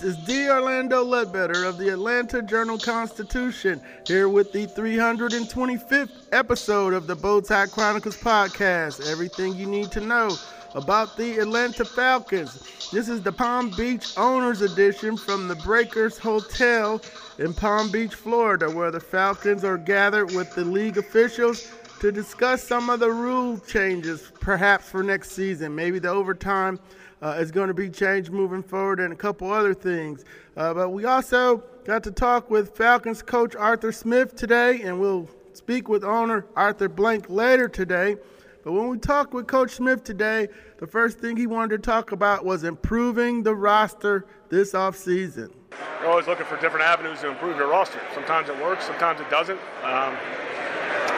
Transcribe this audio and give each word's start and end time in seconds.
This 0.00 0.16
is 0.16 0.24
D. 0.24 0.48
Orlando 0.48 1.04
Ledbetter 1.04 1.64
of 1.64 1.76
the 1.76 1.90
Atlanta 1.90 2.40
Journal 2.40 2.78
Constitution, 2.78 3.82
here 4.06 4.30
with 4.30 4.50
the 4.50 4.66
325th 4.68 6.08
episode 6.32 6.94
of 6.94 7.06
the 7.06 7.14
Bowtie 7.14 7.70
Chronicles 7.70 8.16
podcast. 8.16 9.06
Everything 9.10 9.54
you 9.56 9.66
need 9.66 9.90
to 9.90 10.00
know 10.00 10.34
about 10.74 11.18
the 11.18 11.38
Atlanta 11.40 11.84
Falcons. 11.84 12.90
This 12.90 13.10
is 13.10 13.20
the 13.22 13.32
Palm 13.32 13.72
Beach 13.76 14.16
Owners 14.16 14.62
Edition 14.62 15.18
from 15.18 15.48
the 15.48 15.56
Breakers 15.56 16.16
Hotel 16.16 17.02
in 17.38 17.52
Palm 17.52 17.90
Beach, 17.90 18.14
Florida, 18.14 18.70
where 18.70 18.90
the 18.90 19.00
Falcons 19.00 19.64
are 19.64 19.76
gathered 19.76 20.32
with 20.32 20.54
the 20.54 20.64
league 20.64 20.96
officials 20.96 21.70
to 22.00 22.10
discuss 22.10 22.64
some 22.64 22.88
of 22.88 22.98
the 22.98 23.10
rule 23.10 23.58
changes, 23.58 24.32
perhaps 24.40 24.88
for 24.88 25.02
next 25.02 25.32
season. 25.32 25.74
Maybe 25.74 25.98
the 25.98 26.08
overtime 26.08 26.80
uh, 27.20 27.36
is 27.38 27.50
going 27.50 27.68
to 27.68 27.74
be 27.74 27.90
changed 27.90 28.30
moving 28.30 28.62
forward 28.62 29.00
and 29.00 29.12
a 29.12 29.16
couple 29.16 29.52
other 29.52 29.74
things. 29.74 30.24
Uh, 30.56 30.72
but 30.72 30.88
we 30.90 31.04
also 31.04 31.58
got 31.84 32.02
to 32.04 32.10
talk 32.10 32.48
with 32.48 32.74
Falcons 32.74 33.20
coach 33.20 33.54
Arthur 33.54 33.92
Smith 33.92 34.34
today, 34.34 34.80
and 34.80 34.98
we'll 34.98 35.28
speak 35.52 35.90
with 35.90 36.02
owner 36.02 36.46
Arthur 36.56 36.88
Blank 36.88 37.28
later 37.28 37.68
today. 37.68 38.16
But 38.64 38.72
when 38.72 38.88
we 38.88 38.96
talked 38.96 39.34
with 39.34 39.46
Coach 39.46 39.72
Smith 39.72 40.02
today, 40.02 40.48
the 40.78 40.86
first 40.86 41.18
thing 41.18 41.36
he 41.36 41.46
wanted 41.46 41.82
to 41.82 41.90
talk 41.90 42.12
about 42.12 42.46
was 42.46 42.64
improving 42.64 43.42
the 43.42 43.54
roster 43.54 44.26
this 44.48 44.72
offseason. 44.72 45.52
You're 46.00 46.10
always 46.10 46.26
looking 46.26 46.46
for 46.46 46.58
different 46.60 46.86
avenues 46.86 47.20
to 47.20 47.28
improve 47.28 47.58
your 47.58 47.68
roster. 47.68 48.00
Sometimes 48.14 48.48
it 48.48 48.58
works, 48.58 48.86
sometimes 48.86 49.20
it 49.20 49.28
doesn't. 49.28 49.60
Um, 49.82 50.16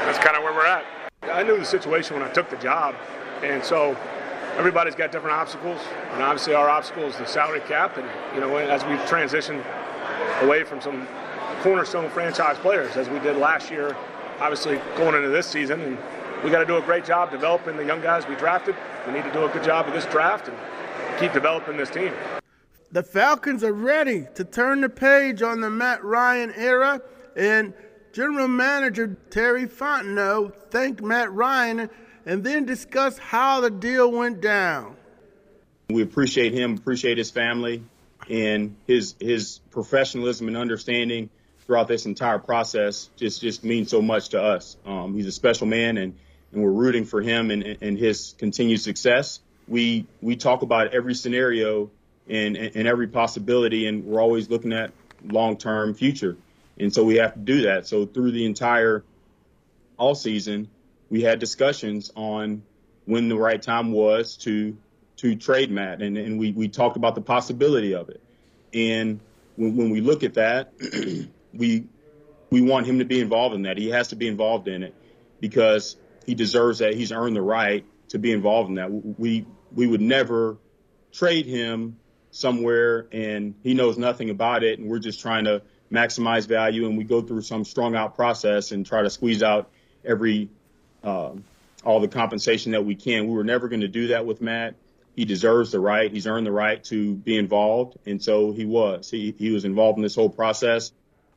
that's 0.07 0.19
kind 0.19 0.37
of 0.37 0.43
where 0.43 0.53
we're 0.53 0.67
at. 0.67 0.85
I 1.23 1.43
knew 1.43 1.57
the 1.57 1.65
situation 1.65 2.17
when 2.17 2.27
I 2.27 2.33
took 2.33 2.51
the 2.51 2.57
job, 2.57 2.95
and 3.43 3.65
so 3.65 3.97
everybody's 4.57 4.95
got 4.95 5.13
different 5.13 5.37
obstacles, 5.37 5.81
and 6.13 6.23
obviously 6.23 6.55
our 6.55 6.69
obstacle 6.69 7.05
is 7.05 7.17
the 7.17 7.27
salary 7.27 7.61
cap. 7.61 7.97
And 7.97 8.09
you 8.35 8.41
know, 8.41 8.57
as 8.57 8.85
we 8.85 8.97
transition 9.09 9.63
away 10.41 10.65
from 10.65 10.81
some 10.81 11.07
cornerstone 11.63 12.11
franchise 12.11 12.59
players, 12.59 12.97
as 12.97 13.09
we 13.09 13.19
did 13.21 13.37
last 13.37 13.71
year, 13.71 13.97
obviously 14.41 14.81
going 14.97 15.15
into 15.15 15.29
this 15.29 15.47
season, 15.47 15.81
and 15.81 15.99
we 16.43 16.51
got 16.51 16.59
to 16.59 16.67
do 16.67 16.77
a 16.77 16.83
great 16.83 17.05
job 17.05 17.31
developing 17.31 17.77
the 17.77 17.85
young 17.85 18.01
guys 18.01 18.27
we 18.27 18.35
drafted. 18.35 18.75
We 19.07 19.13
need 19.13 19.25
to 19.25 19.33
do 19.33 19.45
a 19.45 19.49
good 19.49 19.63
job 19.63 19.87
of 19.87 19.95
this 19.95 20.07
draft 20.07 20.49
and 20.49 20.57
keep 21.21 21.33
developing 21.33 21.77
this 21.77 21.91
team. 21.91 22.13
The 22.91 23.03
Falcons 23.03 23.63
are 23.65 23.73
ready 23.73 24.27
to 24.35 24.45
turn 24.45 24.81
the 24.81 24.89
page 24.89 25.41
on 25.41 25.61
the 25.61 25.71
Matt 25.71 26.05
Ryan 26.05 26.53
era, 26.57 27.01
and 27.37 27.73
General 28.13 28.49
Manager 28.49 29.17
Terry 29.31 29.67
Fontenot 29.67 30.71
thanked 30.71 31.03
Matt 31.03 31.33
Ryan 31.33 31.89
and 32.27 32.45
then 32.45 32.67
discussed 32.67 33.19
how 33.19 33.61
the 33.61 33.71
deal 33.71 34.11
went 34.13 34.41
down. 34.41 34.97
We 35.89 36.03
appreciate 36.03 36.53
him, 36.53 36.75
appreciate 36.75 37.19
his 37.19 37.31
family, 37.31 37.83
and 38.29 38.77
his 38.87 39.15
his 39.19 39.61
professionalism 39.71 40.49
and 40.49 40.57
understanding 40.57 41.31
throughout 41.67 41.89
this 41.89 42.07
entire 42.07 42.39
process 42.39 43.11
just 43.17 43.41
just 43.41 43.65
means 43.65 43.91
so 43.91 44.03
much 44.03 44.31
to 44.31 44.43
us. 44.43 44.77
Um, 44.87 45.15
he's 45.15 45.27
a 45.27 45.33
special 45.33 45.67
man, 45.67 45.97
and 45.97 46.15
and 46.53 46.63
we're 46.63 46.71
rooting 46.71 47.05
for 47.05 47.23
him 47.23 47.51
and, 47.51 47.79
and 47.81 47.99
his 47.99 48.35
continued 48.39 48.81
success. 48.81 49.41
We 49.67 50.07
we 50.21 50.37
talk 50.37 50.63
about 50.63 50.95
every 50.95 51.15
scenario 51.15 51.91
and, 52.29 52.57
and 52.57 52.87
every 52.87 53.09
possibility, 53.09 53.87
and 53.87 54.05
we're 54.05 54.21
always 54.21 54.49
looking 54.49 54.73
at 54.73 54.93
long 55.25 55.57
term 55.57 55.95
future, 55.95 56.37
and 56.83 56.93
so 56.93 57.05
we 57.05 57.17
have 57.17 57.35
to 57.35 57.41
do 57.41 57.63
that. 57.63 57.87
So 57.87 58.07
through 58.07 58.33
the 58.33 58.45
entire 58.45 59.05
all 59.97 60.15
season, 60.15 60.69
we 61.11 61.23
had 61.23 61.39
discussions 61.39 62.11
on 62.17 62.63
when 63.05 63.29
the 63.29 63.37
right 63.37 63.61
time 63.61 63.93
was 63.93 64.37
to 64.39 64.77
to 65.19 65.37
trade 65.37 65.71
Matt, 65.71 66.03
and, 66.03 66.19
and 66.19 66.39
we, 66.39 66.51
we 66.51 66.67
talked 66.67 66.97
about 66.97 67.15
the 67.15 67.21
possibility 67.21 67.95
of 67.95 68.09
it. 68.09 68.21
And 68.75 69.21
when, 69.55 69.77
when 69.77 69.91
we 69.91 70.01
look 70.01 70.25
at 70.25 70.35
that, 70.35 70.73
we 71.55 71.85
we 72.51 72.61
want 72.61 72.87
him 72.87 72.99
to 72.99 73.05
be 73.05 73.21
involved 73.21 73.55
in 73.55 73.63
that. 73.63 73.79
He 73.79 73.91
has 73.91 74.09
to 74.09 74.17
be 74.17 74.27
involved 74.27 74.69
in 74.69 74.83
it 74.83 74.95
because 75.41 75.97
he 76.27 76.35
deserves 76.35 76.81
that. 76.81 76.95
He's 76.95 77.13
earned 77.13 77.37
the 77.37 77.43
right 77.43 77.85
to 78.09 78.19
be 78.19 78.33
involved 78.33 78.71
in 78.71 78.75
that. 78.77 78.91
We 78.91 79.47
we 79.75 79.87
would 79.87 80.01
never 80.01 80.59
trade 81.13 81.47
him 81.47 81.99
somewhere 82.31 83.07
and 83.13 83.55
he 83.63 83.75
knows 83.75 83.99
nothing 83.99 84.31
about 84.31 84.65
it 84.65 84.79
and 84.79 84.89
we're 84.89 84.99
just 84.99 85.21
trying 85.21 85.45
to 85.45 85.61
maximize 85.93 86.47
value 86.47 86.87
and 86.87 86.97
we 86.97 87.05
go 87.05 87.21
through 87.21 87.43
some 87.43 87.65
strung 87.65 87.95
out 87.95 88.15
process 88.15 88.73
and 88.73 88.87
try 88.87 89.03
to 89.03 89.11
squeeze 89.11 89.43
out 89.43 89.71
every 90.05 90.49
uh, 91.05 91.33
all 91.85 92.01
the 92.01 92.09
compensation 92.09 92.73
that 92.73 92.85
we 92.85 92.95
can. 92.95 93.27
We 93.27 93.35
were 93.35 93.45
never 93.45 93.69
going 93.69 93.81
to 93.81 93.89
do 93.89 94.09
that 94.09 94.25
with 94.25 94.41
Matt. 94.41 94.75
He 95.15 95.25
deserves 95.25 95.71
the 95.73 95.81
right. 95.81 96.11
He's 96.11 96.27
earned 96.27 96.47
the 96.47 96.53
right 96.53 96.83
to 96.85 97.15
be 97.15 97.37
involved, 97.37 97.99
and 98.07 98.23
so 98.23 98.53
he 98.53 98.65
was. 98.65 99.11
He 99.11 99.35
he 99.39 99.51
was 99.51 99.65
involved 99.65 99.99
in 99.99 100.03
this 100.03 100.15
whole 100.15 100.31
process. 100.31 100.93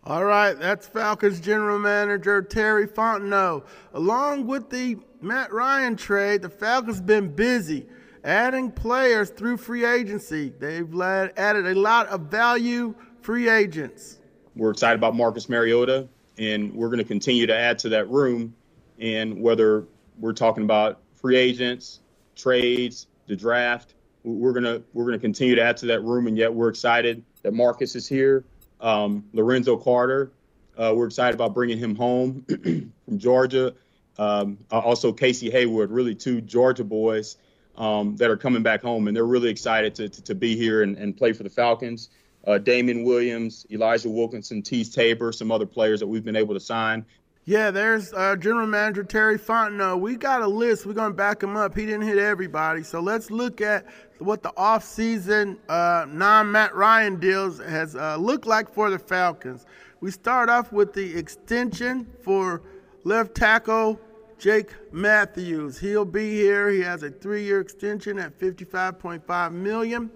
All 0.06 0.24
right, 0.24 0.54
that's 0.54 0.88
Falcons 0.88 1.42
general 1.42 1.80
manager 1.80 2.42
Terry 2.42 2.88
Fontenot. 2.88 3.66
Along 3.94 4.46
with 4.46 4.70
the 4.70 4.98
Matt 5.20 5.52
Ryan 5.52 5.98
trade, 5.98 6.42
the 6.42 6.50
Falcons 6.50 7.02
been 7.02 7.36
busy 7.36 7.88
adding 8.26 8.72
players 8.72 9.30
through 9.30 9.58
free 9.58 9.86
agency. 9.86 10.52
They've 10.60 11.02
added 11.02 11.68
a 11.68 11.76
lot 11.76 12.08
of 12.08 12.22
value 12.22 12.96
free 13.22 13.48
agents. 13.50 14.20
We're 14.56 14.72
excited 14.72 14.96
about 14.96 15.16
Marcus 15.16 15.50
Mariota, 15.50 16.08
and 16.38 16.74
we're 16.74 16.88
going 16.88 17.00
to 17.00 17.06
continue 17.06 17.46
to 17.48 17.56
add 17.56 17.80
to 17.80 17.90
that 17.90 18.10
room. 18.10 18.56
And 19.00 19.42
whether 19.42 19.86
we're 20.20 20.34
talking 20.34 20.64
about 20.64 21.02
free 21.14 21.36
agents, 21.36 22.00
trades, 22.36 23.08
the 23.28 23.36
draft, 23.36 23.94
we're 24.24 24.54
gonna 24.54 24.82
we're 24.94 25.06
gonna 25.06 25.20
continue 25.20 25.56
to 25.56 25.62
add 25.62 25.78
to 25.78 25.86
that 25.88 26.02
room. 26.04 26.28
And 26.28 26.38
yet 26.38 26.54
we're 26.54 26.70
excited 26.70 27.24
that 27.44 27.54
Marcus 27.54 27.96
is 27.96 28.08
here 28.08 28.46
um, 28.82 29.26
Lorenzo 29.34 29.78
Carter, 29.78 30.32
uh, 30.78 30.94
we're 30.96 31.08
excited 31.08 31.34
about 31.34 31.54
bringing 31.54 31.78
him 31.78 31.96
home 31.96 32.46
from 33.06 33.18
Georgia. 33.18 33.74
Um, 34.18 34.58
also, 34.72 35.12
Casey 35.12 35.50
Hayward, 35.50 35.92
really 35.92 36.16
two 36.16 36.42
Georgia 36.42 36.84
boys 36.84 37.38
um, 37.78 38.16
that 38.18 38.30
are 38.30 38.38
coming 38.38 38.64
back 38.64 38.82
home, 38.82 39.08
and 39.08 39.16
they're 39.16 39.26
really 39.26 39.50
excited 39.50 39.96
to, 39.96 40.10
to, 40.10 40.24
to 40.24 40.36
be 40.36 40.56
here 40.56 40.84
and, 40.84 40.98
and, 40.98 41.18
play 41.18 41.34
for 41.34 41.44
the 41.44 41.50
Falcons. 41.50 42.10
Uh, 42.46 42.58
Damien 42.58 43.04
Williams, 43.04 43.66
Elijah 43.72 44.10
Wilkinson, 44.10 44.62
Teez 44.62 44.94
Tabor, 44.94 45.32
some 45.32 45.52
other 45.52 45.66
players 45.66 46.00
that 46.00 46.08
we've 46.08 46.24
been 46.24 46.36
able 46.36 46.54
to 46.54 46.60
sign. 46.60 47.06
Yeah, 47.48 47.70
there's 47.70 48.12
uh, 48.14 48.36
General 48.38 48.66
Manager 48.66 49.04
Terry 49.04 49.38
Fontenot. 49.38 50.00
We 50.00 50.16
got 50.16 50.42
a 50.42 50.48
list. 50.48 50.88
We're 50.88 50.94
going 50.94 51.12
to 51.12 51.16
back 51.16 51.44
him 51.44 51.56
up. 51.56 51.76
He 51.78 51.86
didn't 51.86 52.08
hit 52.08 52.18
everybody. 52.18 52.82
So 52.82 53.00
let's 53.00 53.30
look 53.30 53.62
at 53.62 53.86
what 54.18 54.42
the 54.42 54.50
offseason 54.58 55.58
uh, 55.70 56.08
non 56.10 56.52
Matt 56.52 56.74
Ryan 56.74 57.20
deals 57.20 57.60
has 57.60 57.96
uh, 57.96 58.18
looked 58.18 58.48
like 58.48 58.74
for 58.74 58.90
the 58.90 58.98
Falcons. 58.98 59.68
We 60.02 60.10
start 60.10 60.50
off 60.50 60.72
with 60.72 60.94
the 60.94 61.16
extension 61.16 62.08
for 62.24 62.64
left 63.04 63.36
tackle 63.36 64.00
Jake 64.40 64.74
Matthews. 64.92 65.78
He'll 65.78 66.04
be 66.04 66.32
here. 66.32 66.70
He 66.70 66.80
has 66.82 67.04
a 67.04 67.12
three-year 67.12 67.62
extension 67.62 68.18
at 68.18 68.40
55.5 68.40 69.52
million. 69.52 70.10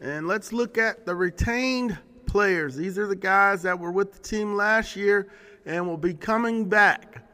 And 0.00 0.28
let's 0.28 0.52
look 0.52 0.78
at 0.78 1.04
the 1.06 1.14
retained 1.14 1.96
players. 2.26 2.76
These 2.76 2.98
are 2.98 3.06
the 3.06 3.16
guys 3.16 3.62
that 3.62 3.78
were 3.78 3.90
with 3.90 4.12
the 4.12 4.20
team 4.20 4.54
last 4.54 4.94
year 4.94 5.28
and 5.66 5.86
will 5.86 5.96
be 5.96 6.12
coming 6.14 6.68
back. 6.68 7.24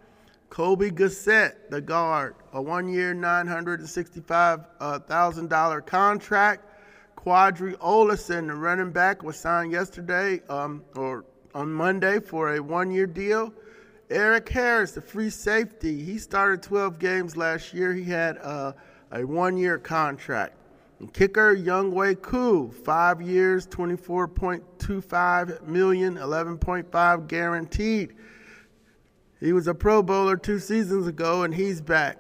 Colby 0.49 0.91
Gossett, 0.91 1.71
the 1.71 1.81
guard, 1.81 2.37
a 2.53 2.63
one 2.63 2.89
year, 2.89 3.13
$965,000 3.15 5.87
contract. 5.87 6.71
Qadree 7.17 7.77
Ollison, 7.79 8.47
the 8.47 8.55
running 8.55 8.93
back, 8.93 9.23
was 9.23 9.37
signed 9.37 9.73
yesterday 9.73 10.41
um, 10.49 10.85
or 10.95 11.25
on 11.55 11.73
Monday 11.73 12.21
for 12.21 12.55
a 12.55 12.63
one 12.63 12.91
year 12.91 13.07
deal. 13.07 13.53
Erik 14.11 14.49
Harris, 14.49 14.93
the 14.93 15.01
free 15.01 15.31
safety, 15.31 16.05
he 16.05 16.19
started 16.19 16.63
12 16.63 16.99
games 16.99 17.37
last 17.37 17.75
year. 17.75 17.95
He 17.95 18.05
had 18.05 18.39
uh, 18.39 18.73
a 19.11 19.25
one 19.25 19.57
year 19.57 19.79
contract. 19.79 20.55
And 21.01 21.13
kicker 21.13 21.57
Younghoe 21.57 22.23
Koo, 22.23 22.71
five 22.71 23.21
years, 23.21 23.67
24.25 23.67 25.67
million, 25.67 26.17
11.5 26.17 27.29
guaranteed. 27.29 28.15
He 29.41 29.53
was 29.53 29.67
a 29.67 29.75
Pro 29.75 30.03
Bowler 30.03 30.37
two 30.37 30.59
seasons 30.59 31.07
ago, 31.07 31.43
and 31.43 31.55
he's 31.55 31.81
back. 31.81 32.19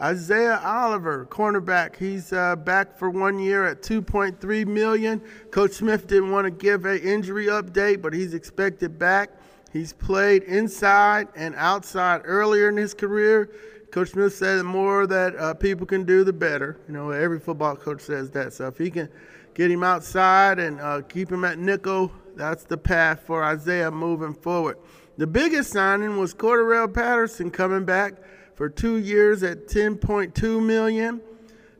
Isaiah 0.00 0.60
Oliver, 0.62 1.26
cornerback, 1.26 1.96
he's 1.96 2.32
uh, 2.32 2.54
back 2.54 2.96
for 2.96 3.10
one 3.10 3.38
year 3.38 3.66
at 3.66 3.82
2.3 3.82 4.66
million. 4.66 5.20
Coach 5.50 5.72
Smith 5.72 6.06
didn't 6.06 6.30
want 6.30 6.44
to 6.44 6.52
give 6.52 6.84
a 6.84 7.02
injury 7.02 7.46
update, 7.46 8.00
but 8.00 8.12
he's 8.12 8.32
expected 8.32 8.98
back. 8.98 9.30
He's 9.72 9.92
played 9.92 10.44
inside 10.44 11.28
and 11.34 11.54
outside 11.56 12.22
earlier 12.24 12.68
in 12.68 12.76
his 12.76 12.94
career. 12.94 13.50
Coach 13.90 14.10
Smith 14.10 14.34
said 14.34 14.58
the 14.58 14.64
more 14.64 15.06
that 15.06 15.34
uh, 15.36 15.54
people 15.54 15.86
can 15.86 16.04
do, 16.04 16.22
the 16.22 16.32
better. 16.32 16.78
You 16.86 16.94
know, 16.94 17.10
every 17.10 17.40
football 17.40 17.74
coach 17.74 18.02
says 18.02 18.30
that. 18.32 18.52
So 18.52 18.66
if 18.66 18.76
he 18.76 18.90
can 18.90 19.08
get 19.54 19.70
him 19.70 19.82
outside 19.82 20.58
and 20.58 20.80
uh, 20.80 21.00
keep 21.02 21.32
him 21.32 21.44
at 21.44 21.58
nickel, 21.58 22.12
that's 22.36 22.64
the 22.64 22.76
path 22.76 23.22
for 23.26 23.42
Isaiah 23.42 23.90
moving 23.90 24.34
forward. 24.34 24.76
The 25.16 25.26
biggest 25.26 25.72
signing 25.72 26.16
was 26.18 26.34
Cordarrelle 26.34 26.92
Patterson 26.92 27.50
coming 27.50 27.84
back 27.84 28.14
for 28.54 28.68
two 28.68 28.98
years 28.98 29.42
at 29.42 29.66
10.2 29.68 30.64
million. 30.64 31.20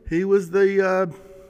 He 0.09 0.25
was 0.25 0.49
the 0.49 0.85
uh, 0.85 1.05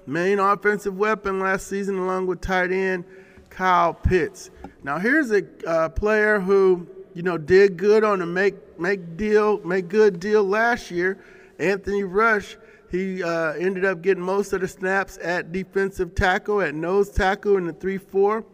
main 0.06 0.40
offensive 0.40 0.98
weapon 0.98 1.40
last 1.40 1.68
season, 1.68 1.98
along 1.98 2.28
with 2.28 2.42
tight 2.42 2.72
end 2.72 3.06
Kyle 3.50 3.94
Pitts. 3.94 4.52
Now 4.84 5.00
here's 5.00 5.32
a 5.32 5.44
uh, 5.66 5.90
player 5.90 6.40
who 6.40 6.88
you 7.20 7.24
know 7.24 7.38
did 7.38 7.76
good 7.76 8.06
on 8.06 8.22
a 8.22 8.26
make 8.26 8.80
make 8.80 9.18
deal 9.18 9.60
make 9.66 9.90
good 9.90 10.22
deal 10.22 10.42
last 10.42 10.90
year. 10.90 11.20
Anthony 11.60 12.06
Rush. 12.06 12.56
He 12.90 13.22
uh, 13.22 13.52
ended 13.56 13.84
up 13.84 14.02
getting 14.02 14.24
most 14.24 14.54
of 14.54 14.62
the 14.62 14.70
snaps 14.70 15.20
at 15.22 15.52
defensive 15.52 16.16
tackle, 16.16 16.62
at 16.62 16.74
nose 16.74 17.10
tackle 17.10 17.58
in 17.58 17.68
the 17.68 17.74
3 17.74 17.98
4. 17.98 18.46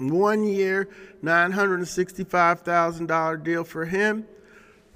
One 0.00 0.44
year, 0.44 0.90
$965,000 1.24 3.42
deal 3.42 3.64
for 3.64 3.86
him. 3.86 4.26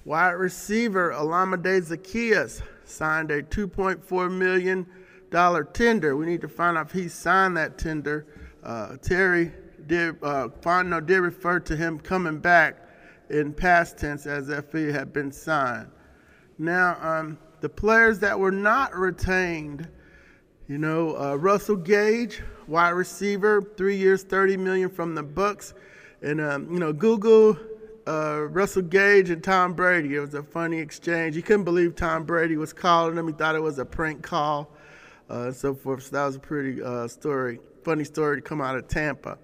Wide 0.04 0.32
receiver 0.32 1.12
Olamide 1.12 1.80
Zaccheaus 1.80 2.60
signed 2.84 3.30
a 3.30 3.42
$2.4 3.42 4.30
million 4.30 4.86
tender. 5.72 6.14
We 6.14 6.26
need 6.26 6.42
to 6.42 6.48
find 6.48 6.76
out 6.76 6.88
if 6.88 6.92
he 6.92 7.08
signed 7.08 7.56
that 7.56 7.78
tender. 7.78 8.26
Uh, 8.62 8.98
Terry 9.00 9.50
did, 9.86 10.22
uh, 10.22 10.48
Fontenot 10.60 11.06
did 11.06 11.20
refer 11.20 11.58
to 11.60 11.74
him 11.74 11.98
coming 11.98 12.38
back 12.38 12.81
in 13.32 13.52
past 13.52 13.96
tense 13.96 14.26
as 14.26 14.50
if 14.50 14.70
he 14.72 14.92
had 14.92 15.12
been 15.12 15.32
signed. 15.32 15.90
Now, 16.58 16.98
um, 17.00 17.38
the 17.60 17.68
players 17.68 18.18
that 18.20 18.38
were 18.38 18.52
not 18.52 18.94
retained, 18.94 19.88
you 20.68 20.78
know, 20.78 21.16
uh, 21.16 21.36
Russell 21.36 21.76
Gage, 21.76 22.42
wide 22.68 22.90
receiver, 22.90 23.62
three 23.76 23.96
years, 23.96 24.22
30 24.22 24.58
million 24.58 24.90
from 24.90 25.14
the 25.14 25.22
Bucks, 25.22 25.74
and 26.20 26.40
um, 26.40 26.70
you 26.70 26.78
know, 26.78 26.92
Google 26.92 27.56
uh, 28.06 28.46
Russell 28.50 28.82
Gage 28.82 29.30
and 29.30 29.42
Tom 29.42 29.74
Brady. 29.74 30.14
It 30.14 30.20
was 30.20 30.34
a 30.34 30.42
funny 30.42 30.78
exchange. 30.78 31.34
He 31.34 31.42
couldn't 31.42 31.64
believe 31.64 31.96
Tom 31.96 32.24
Brady 32.24 32.56
was 32.56 32.72
calling 32.72 33.16
him. 33.16 33.26
He 33.28 33.32
thought 33.32 33.54
it 33.54 33.62
was 33.62 33.78
a 33.78 33.84
prank 33.84 34.22
call, 34.22 34.70
uh, 35.30 35.46
and 35.46 35.56
so 35.56 35.74
forth. 35.74 36.04
So 36.04 36.16
that 36.16 36.26
was 36.26 36.36
a 36.36 36.40
pretty 36.40 36.82
uh, 36.82 37.08
story, 37.08 37.60
funny 37.82 38.04
story 38.04 38.36
to 38.36 38.42
come 38.42 38.60
out 38.60 38.76
of 38.76 38.88
Tampa. 38.88 39.38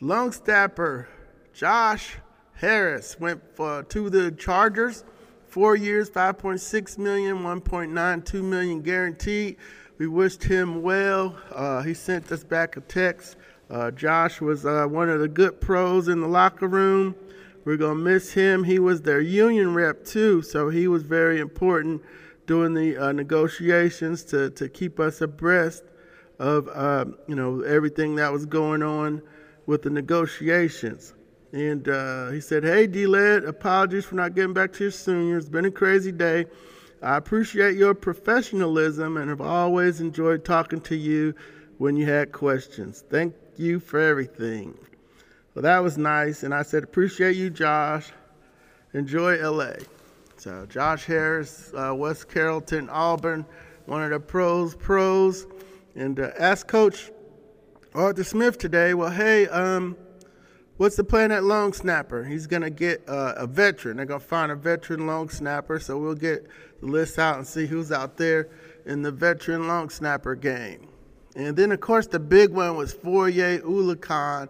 Long 0.00 0.32
snapper 0.32 1.08
Josh 1.52 2.16
Harris 2.54 3.18
went 3.18 3.42
for, 3.56 3.82
to 3.84 4.10
the 4.10 4.30
Chargers. 4.32 5.04
Four 5.46 5.76
years, 5.76 6.10
5.6 6.10 6.98
million, 6.98 7.38
1.92 7.38 8.42
million 8.42 8.80
guaranteed. 8.80 9.56
We 9.98 10.08
wished 10.08 10.42
him 10.42 10.82
well. 10.82 11.36
Uh, 11.52 11.82
he 11.82 11.94
sent 11.94 12.32
us 12.32 12.42
back 12.42 12.76
a 12.76 12.80
text. 12.80 13.36
Uh, 13.70 13.90
Josh 13.92 14.40
was 14.40 14.66
uh, 14.66 14.86
one 14.86 15.08
of 15.08 15.20
the 15.20 15.28
good 15.28 15.60
pros 15.60 16.08
in 16.08 16.20
the 16.20 16.26
locker 16.26 16.66
room. 16.66 17.14
We're 17.64 17.76
going 17.76 17.98
to 17.98 18.04
miss 18.04 18.32
him. 18.32 18.64
He 18.64 18.78
was 18.78 19.02
their 19.02 19.20
union 19.20 19.74
rep 19.74 20.04
too, 20.04 20.42
so 20.42 20.68
he 20.68 20.88
was 20.88 21.02
very 21.02 21.40
important 21.40 22.02
during 22.46 22.74
the 22.74 22.96
uh, 22.98 23.12
negotiations 23.12 24.22
to, 24.24 24.50
to 24.50 24.68
keep 24.68 25.00
us 25.00 25.20
abreast 25.20 25.84
of 26.38 26.68
uh, 26.68 27.04
you 27.26 27.34
know 27.34 27.62
everything 27.62 28.16
that 28.16 28.32
was 28.32 28.44
going 28.44 28.82
on 28.82 29.22
with 29.66 29.82
the 29.82 29.90
negotiations. 29.90 31.14
And 31.54 31.88
uh, 31.88 32.30
he 32.30 32.40
said, 32.40 32.64
"Hey, 32.64 32.88
D-Led, 32.88 33.44
apologies 33.44 34.04
for 34.04 34.16
not 34.16 34.34
getting 34.34 34.52
back 34.52 34.72
to 34.74 34.84
you 34.84 34.90
sooner. 34.90 35.38
It's 35.38 35.48
been 35.48 35.64
a 35.64 35.70
crazy 35.70 36.10
day. 36.10 36.46
I 37.00 37.16
appreciate 37.16 37.76
your 37.76 37.94
professionalism 37.94 39.16
and 39.16 39.30
have 39.30 39.40
always 39.40 40.00
enjoyed 40.00 40.44
talking 40.44 40.80
to 40.80 40.96
you 40.96 41.32
when 41.78 41.96
you 41.96 42.06
had 42.06 42.32
questions. 42.32 43.04
Thank 43.08 43.34
you 43.56 43.78
for 43.78 44.00
everything." 44.00 44.76
Well, 45.54 45.62
that 45.62 45.78
was 45.78 45.96
nice. 45.96 46.42
And 46.42 46.52
I 46.52 46.62
said, 46.62 46.82
appreciate 46.82 47.36
you, 47.36 47.48
Josh. 47.48 48.10
Enjoy 48.92 49.36
LA. 49.36 49.74
So 50.36 50.66
Josh 50.66 51.04
Harris, 51.04 51.72
uh, 51.74 51.94
West 51.94 52.28
Carrollton, 52.28 52.88
Auburn, 52.90 53.46
one 53.86 54.02
of 54.02 54.10
the 54.10 54.18
pros, 54.18 54.74
pros. 54.74 55.46
And 55.94 56.18
uh, 56.18 56.30
asked 56.36 56.66
Coach 56.66 57.12
Arthur 57.94 58.24
Smith 58.24 58.58
today, 58.58 58.94
well, 58.94 59.10
hey, 59.10 59.46
um, 59.46 59.96
what's 60.76 60.96
the 60.96 61.04
plan 61.04 61.32
at 61.32 61.44
long 61.44 61.72
snapper? 61.72 62.24
He's 62.24 62.46
going 62.46 62.62
to 62.62 62.70
get 62.70 63.02
uh, 63.08 63.34
a 63.36 63.46
veteran. 63.46 63.96
They're 63.96 64.06
going 64.06 64.20
to 64.20 64.26
find 64.26 64.52
a 64.52 64.56
veteran 64.56 65.06
long 65.06 65.28
snapper. 65.28 65.78
So 65.78 65.98
we'll 65.98 66.14
get 66.14 66.46
the 66.80 66.86
list 66.86 67.18
out 67.18 67.38
and 67.38 67.46
see 67.46 67.66
who's 67.66 67.92
out 67.92 68.16
there 68.16 68.48
in 68.86 69.02
the 69.02 69.12
veteran 69.12 69.66
long 69.66 69.90
snapper 69.90 70.34
game. 70.34 70.88
And 71.36 71.56
then, 71.56 71.72
of 71.72 71.80
course, 71.80 72.06
the 72.06 72.20
big 72.20 72.50
one 72.50 72.76
was 72.76 72.92
Foye 72.92 73.58
Oluokun 73.58 74.48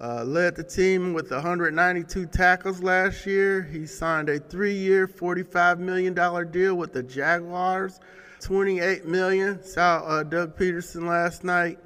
uh, 0.00 0.24
led 0.24 0.56
the 0.56 0.64
team 0.64 1.12
with 1.12 1.30
192 1.30 2.26
tackles 2.26 2.82
last 2.82 3.26
year. 3.26 3.62
He 3.62 3.86
signed 3.86 4.28
a 4.28 4.38
three-year, 4.38 5.06
$45 5.06 5.78
million 5.78 6.14
deal 6.50 6.74
with 6.76 6.92
the 6.92 7.02
Jaguars. 7.02 8.00
28 8.44 9.06
million. 9.06 9.62
Saw 9.62 10.02
uh, 10.04 10.22
Doug 10.22 10.56
Pederson 10.56 11.08
last 11.08 11.44
night 11.44 11.78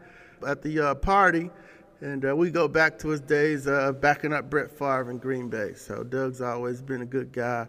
at 0.47 0.61
the 0.63 0.81
uh, 0.81 0.95
party, 0.97 1.51
and 2.01 2.25
uh, 2.25 2.35
we 2.35 2.51
go 2.51 2.69
back 2.69 2.99
to 3.01 3.09
his 3.09 3.21
days 3.21 3.67
of 3.67 4.01
backing 4.01 4.33
up 4.33 4.49
Brett 4.49 4.71
Favre 4.71 5.11
in 5.11 5.19
Green 5.19 5.49
Bay. 5.49 5.73
So 5.75 6.05
Doug's 6.05 6.41
always 6.41 6.81
been 6.81 7.03
a 7.03 7.07
good 7.07 7.33
guy, 7.33 7.67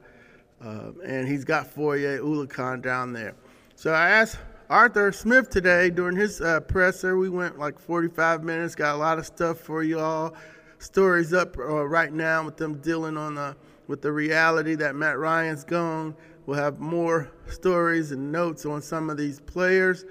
uh, 0.63 0.91
and 1.05 1.27
he's 1.27 1.43
got 1.43 1.67
Foye 1.67 2.19
Oluokun 2.19 2.81
down 2.81 3.13
there. 3.13 3.35
So 3.75 3.91
I 3.91 4.09
asked 4.09 4.37
Arthur 4.69 5.11
Smith 5.11 5.49
today 5.49 5.89
during 5.89 6.15
his 6.15 6.41
uh, 6.41 6.59
presser. 6.61 7.17
We 7.17 7.29
went 7.29 7.57
like 7.57 7.79
45 7.79 8.43
minutes, 8.43 8.75
got 8.75 8.93
a 8.93 8.97
lot 8.97 9.17
of 9.17 9.25
stuff 9.25 9.59
for 9.59 9.83
you 9.83 9.99
all. 9.99 10.35
Stories 10.77 11.33
up 11.33 11.57
uh, 11.57 11.87
right 11.87 12.13
now 12.13 12.45
with 12.45 12.55
them 12.55 12.79
dealing 12.81 13.17
on 13.17 13.35
the 13.35 13.55
with 13.87 14.03
the 14.03 14.11
reality 14.11 14.75
that 14.75 14.95
Matt 14.95 15.17
Ryan's 15.17 15.63
gone. 15.63 16.15
We'll 16.45 16.57
have 16.57 16.79
more 16.79 17.31
stories 17.47 18.11
and 18.11 18.31
notes 18.31 18.65
on 18.65 18.83
some 18.83 19.09
of 19.09 19.17
these 19.17 19.39
players. 19.39 20.05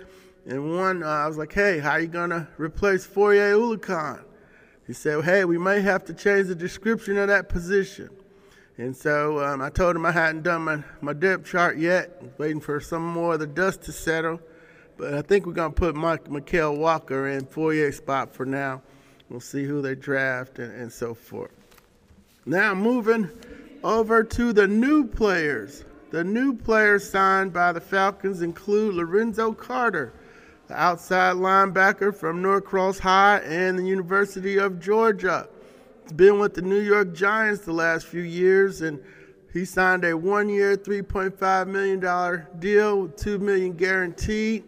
And 0.49 0.75
one, 0.75 1.03
uh, 1.03 1.07
I 1.07 1.27
was 1.27 1.37
like, 1.37 1.53
hey, 1.53 1.79
how 1.79 1.97
you 1.97 2.07
going 2.07 2.31
to 2.31 2.49
replace 2.57 3.05
Foye 3.05 3.37
Oluokun? 3.37 4.25
He 4.87 4.95
said, 4.95 5.23
hey, 5.23 5.45
we 5.45 5.59
may 5.59 5.83
have 5.83 6.07
to 6.07 6.15
change 6.15 6.49
the 6.49 6.55
description 6.55 7.19
of 7.19 7.29
that 7.29 7.51
position. 7.51 8.09
And 8.79 8.97
so 8.97 9.45
um, 9.45 9.61
I 9.61 9.69
told 9.69 9.95
him 9.95 10.07
I 10.07 10.13
hadn't 10.13 10.45
done 10.45 10.63
my, 10.63 10.83
my 11.03 11.13
depth 11.13 11.45
chart 11.45 11.77
yet, 11.77 12.23
waiting 12.39 12.61
for 12.61 12.81
some 12.81 13.07
more 13.07 13.35
of 13.35 13.41
the 13.41 13.47
dust 13.47 13.83
to 13.83 13.93
settle. 13.93 14.41
But 14.97 15.13
I 15.13 15.21
think 15.21 15.45
we're 15.45 15.53
going 15.53 15.75
to 15.75 15.79
put 15.79 15.95
Mike 15.95 16.25
Mykal 16.25 16.79
Walker 16.79 17.29
in 17.29 17.45
Foye 17.45 17.91
spot 17.91 18.35
for 18.35 18.47
now. 18.47 18.81
We'll 19.29 19.41
see 19.41 19.65
who 19.65 19.83
they 19.83 19.95
draft 19.95 20.59
and, 20.59 20.73
and 20.73 20.91
so 20.91 21.13
forth. 21.13 21.53
Now 22.47 22.75
moving 22.75 23.29
over 23.85 24.25
to 24.25 24.53
the 24.55 24.67
new 24.67 25.07
players. 25.07 25.85
The 26.11 26.25
new 26.25 26.55
players 26.55 27.09
signed 27.09 27.53
by 27.53 27.73
the 27.73 27.83
Falcons 27.83 28.41
include 28.41 28.95
Lorenzo 28.95 29.53
Carter, 29.53 30.15
the 30.69 30.75
outside 30.75 31.37
linebacker 31.37 32.15
from 32.15 32.43
Norcross 32.43 32.99
High 32.99 33.39
and 33.39 33.79
the 33.79 33.85
University 33.85 34.59
of 34.59 34.79
Georgia. 34.79 35.49
He's 36.03 36.13
been 36.13 36.39
with 36.39 36.55
the 36.55 36.63
New 36.63 36.81
York 36.81 37.15
Giants 37.15 37.65
the 37.65 37.73
last 37.73 38.07
few 38.07 38.23
years 38.23 38.83
and 38.83 39.03
he 39.53 39.65
signed 39.65 40.05
a 40.05 40.17
one-year, 40.17 40.77
$3.5 40.77 41.67
million 41.69 42.47
deal 42.59 43.03
with 43.03 43.17
2 43.17 43.39
million 43.39 43.73
guaranteed. 43.73 44.63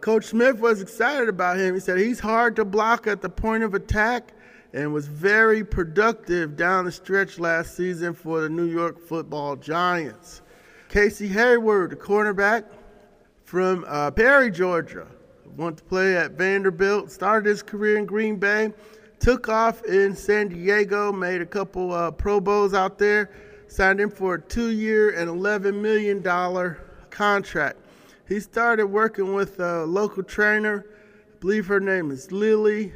Coach 0.00 0.26
Smith 0.26 0.58
was 0.58 0.82
excited 0.82 1.28
about 1.28 1.56
him. 1.56 1.74
He 1.74 1.80
said 1.80 1.98
he's 1.98 2.18
hard 2.18 2.56
to 2.56 2.64
block 2.64 3.06
at 3.06 3.22
the 3.22 3.28
point 3.28 3.62
of 3.62 3.74
attack 3.74 4.32
and 4.72 4.92
was 4.92 5.06
very 5.06 5.64
productive 5.64 6.56
down 6.56 6.84
the 6.84 6.92
stretch 6.92 7.38
last 7.38 7.76
season 7.76 8.12
for 8.12 8.40
the 8.40 8.48
New 8.48 8.66
York 8.66 9.00
football 9.00 9.54
Giants. 9.54 10.42
Casey 10.88 11.28
Hayward, 11.28 11.90
the 11.90 11.96
cornerback 11.96 12.64
from 13.44 13.84
uh, 13.86 14.10
Perry, 14.10 14.50
Georgia, 14.50 15.06
went 15.56 15.78
to 15.78 15.84
play 15.84 16.16
at 16.16 16.32
Vanderbilt, 16.32 17.10
started 17.10 17.48
his 17.48 17.62
career 17.62 17.96
in 17.96 18.06
Green 18.06 18.36
Bay, 18.36 18.72
took 19.20 19.48
off 19.48 19.84
in 19.84 20.14
San 20.14 20.48
Diego, 20.48 21.12
made 21.12 21.40
a 21.40 21.46
couple 21.46 21.92
uh, 21.92 22.10
Pro 22.10 22.40
Bowls 22.40 22.74
out 22.74 22.98
there, 22.98 23.30
signed 23.68 24.00
him 24.00 24.10
for 24.10 24.34
a 24.34 24.40
two 24.40 24.70
year 24.70 25.10
and 25.10 25.30
$11 25.30 25.80
million 25.80 26.22
contract. 27.10 27.78
He 28.28 28.40
started 28.40 28.86
working 28.86 29.34
with 29.34 29.60
a 29.60 29.84
local 29.84 30.22
trainer. 30.22 30.86
I 30.88 31.36
believe 31.40 31.66
her 31.66 31.80
name 31.80 32.10
is 32.10 32.32
Lily. 32.32 32.92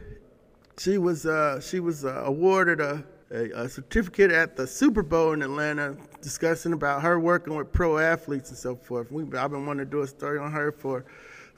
She 0.78 0.96
was 0.96 1.26
uh, 1.26 1.60
she 1.60 1.80
was 1.80 2.04
uh, 2.04 2.22
awarded 2.24 2.80
a 2.80 3.04
a, 3.30 3.50
a, 3.50 3.68
certificate 3.68 4.30
at 4.30 4.56
the 4.56 4.66
Super 4.66 5.02
Bowl 5.02 5.32
in 5.32 5.42
Atlanta, 5.42 5.96
discussing 6.22 6.72
about 6.72 7.02
her 7.02 7.20
working 7.20 7.54
with 7.54 7.70
pro 7.72 7.98
athletes 7.98 8.48
and 8.50 8.58
so 8.58 8.74
forth. 8.74 9.10
We, 9.12 9.22
I've 9.36 9.50
been 9.50 9.66
wanting 9.66 9.84
to 9.84 9.90
do 9.90 10.00
a 10.00 10.06
story 10.06 10.38
on 10.38 10.50
her 10.52 10.72
for 10.72 11.04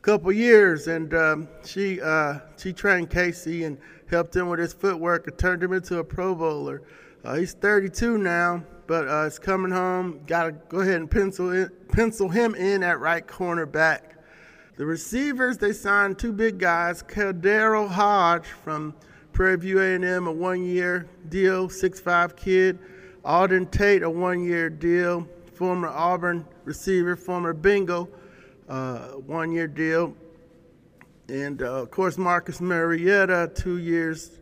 couple 0.03 0.33
years, 0.33 0.89
and 0.89 1.13
um, 1.15 1.49
she 1.65 2.01
uh, 2.01 2.39
she 2.57 2.73
trained 2.73 3.11
Casey 3.11 3.65
and 3.65 3.79
helped 4.09 4.35
him 4.35 4.49
with 4.49 4.59
his 4.59 4.73
footwork 4.73 5.27
and 5.27 5.39
turned 5.39 5.63
him 5.63 5.73
into 5.73 5.99
a 5.99 6.05
Pro 6.05 6.35
Bowler. 6.35 6.83
Uh, 7.25 7.35
he's 7.35 7.53
32 7.53 8.17
now, 8.17 8.65
but 8.87 9.07
uh, 9.07 9.25
it's 9.27 9.39
coming 9.39 9.71
home. 9.71 10.21
Got 10.27 10.45
to 10.45 10.53
go 10.69 10.81
ahead 10.81 10.97
and 10.97 11.11
pencil 11.11 11.53
it, 11.53 11.89
pencil 11.91 12.29
him 12.29 12.55
in 12.55 12.83
at 12.83 12.99
right 12.99 13.27
cornerback. 13.27 14.01
The 14.77 14.87
receivers 14.87 15.59
they 15.59 15.73
signed 15.73 16.19
two 16.19 16.33
big 16.33 16.59
guys, 16.59 17.03
KhaDarel 17.03 17.89
Hodge 17.89 18.47
from 18.47 18.95
Prairie 19.33 19.59
View 19.59 19.81
A&M, 19.81 20.27
a 20.27 20.33
one-year 20.33 21.07
deal, 21.29 21.69
six-five 21.69 22.35
kid. 22.37 22.79
Auden 23.25 23.71
Tate, 23.71 24.03
a 24.03 24.09
one-year 24.11 24.71
deal. 24.71 25.29
Former 25.53 25.89
Auburn 25.89 26.47
receiver, 26.65 27.17
former 27.17 27.51
uh, 27.51 28.07
one-year 28.71 29.69
deal. 29.69 30.15
And 31.29 31.63
uh, 31.63 31.83
of 31.83 31.91
course, 31.91 32.19
Marcus 32.19 32.61
Mariota, 32.61 33.51
two 33.55 33.79
years, 33.79 34.41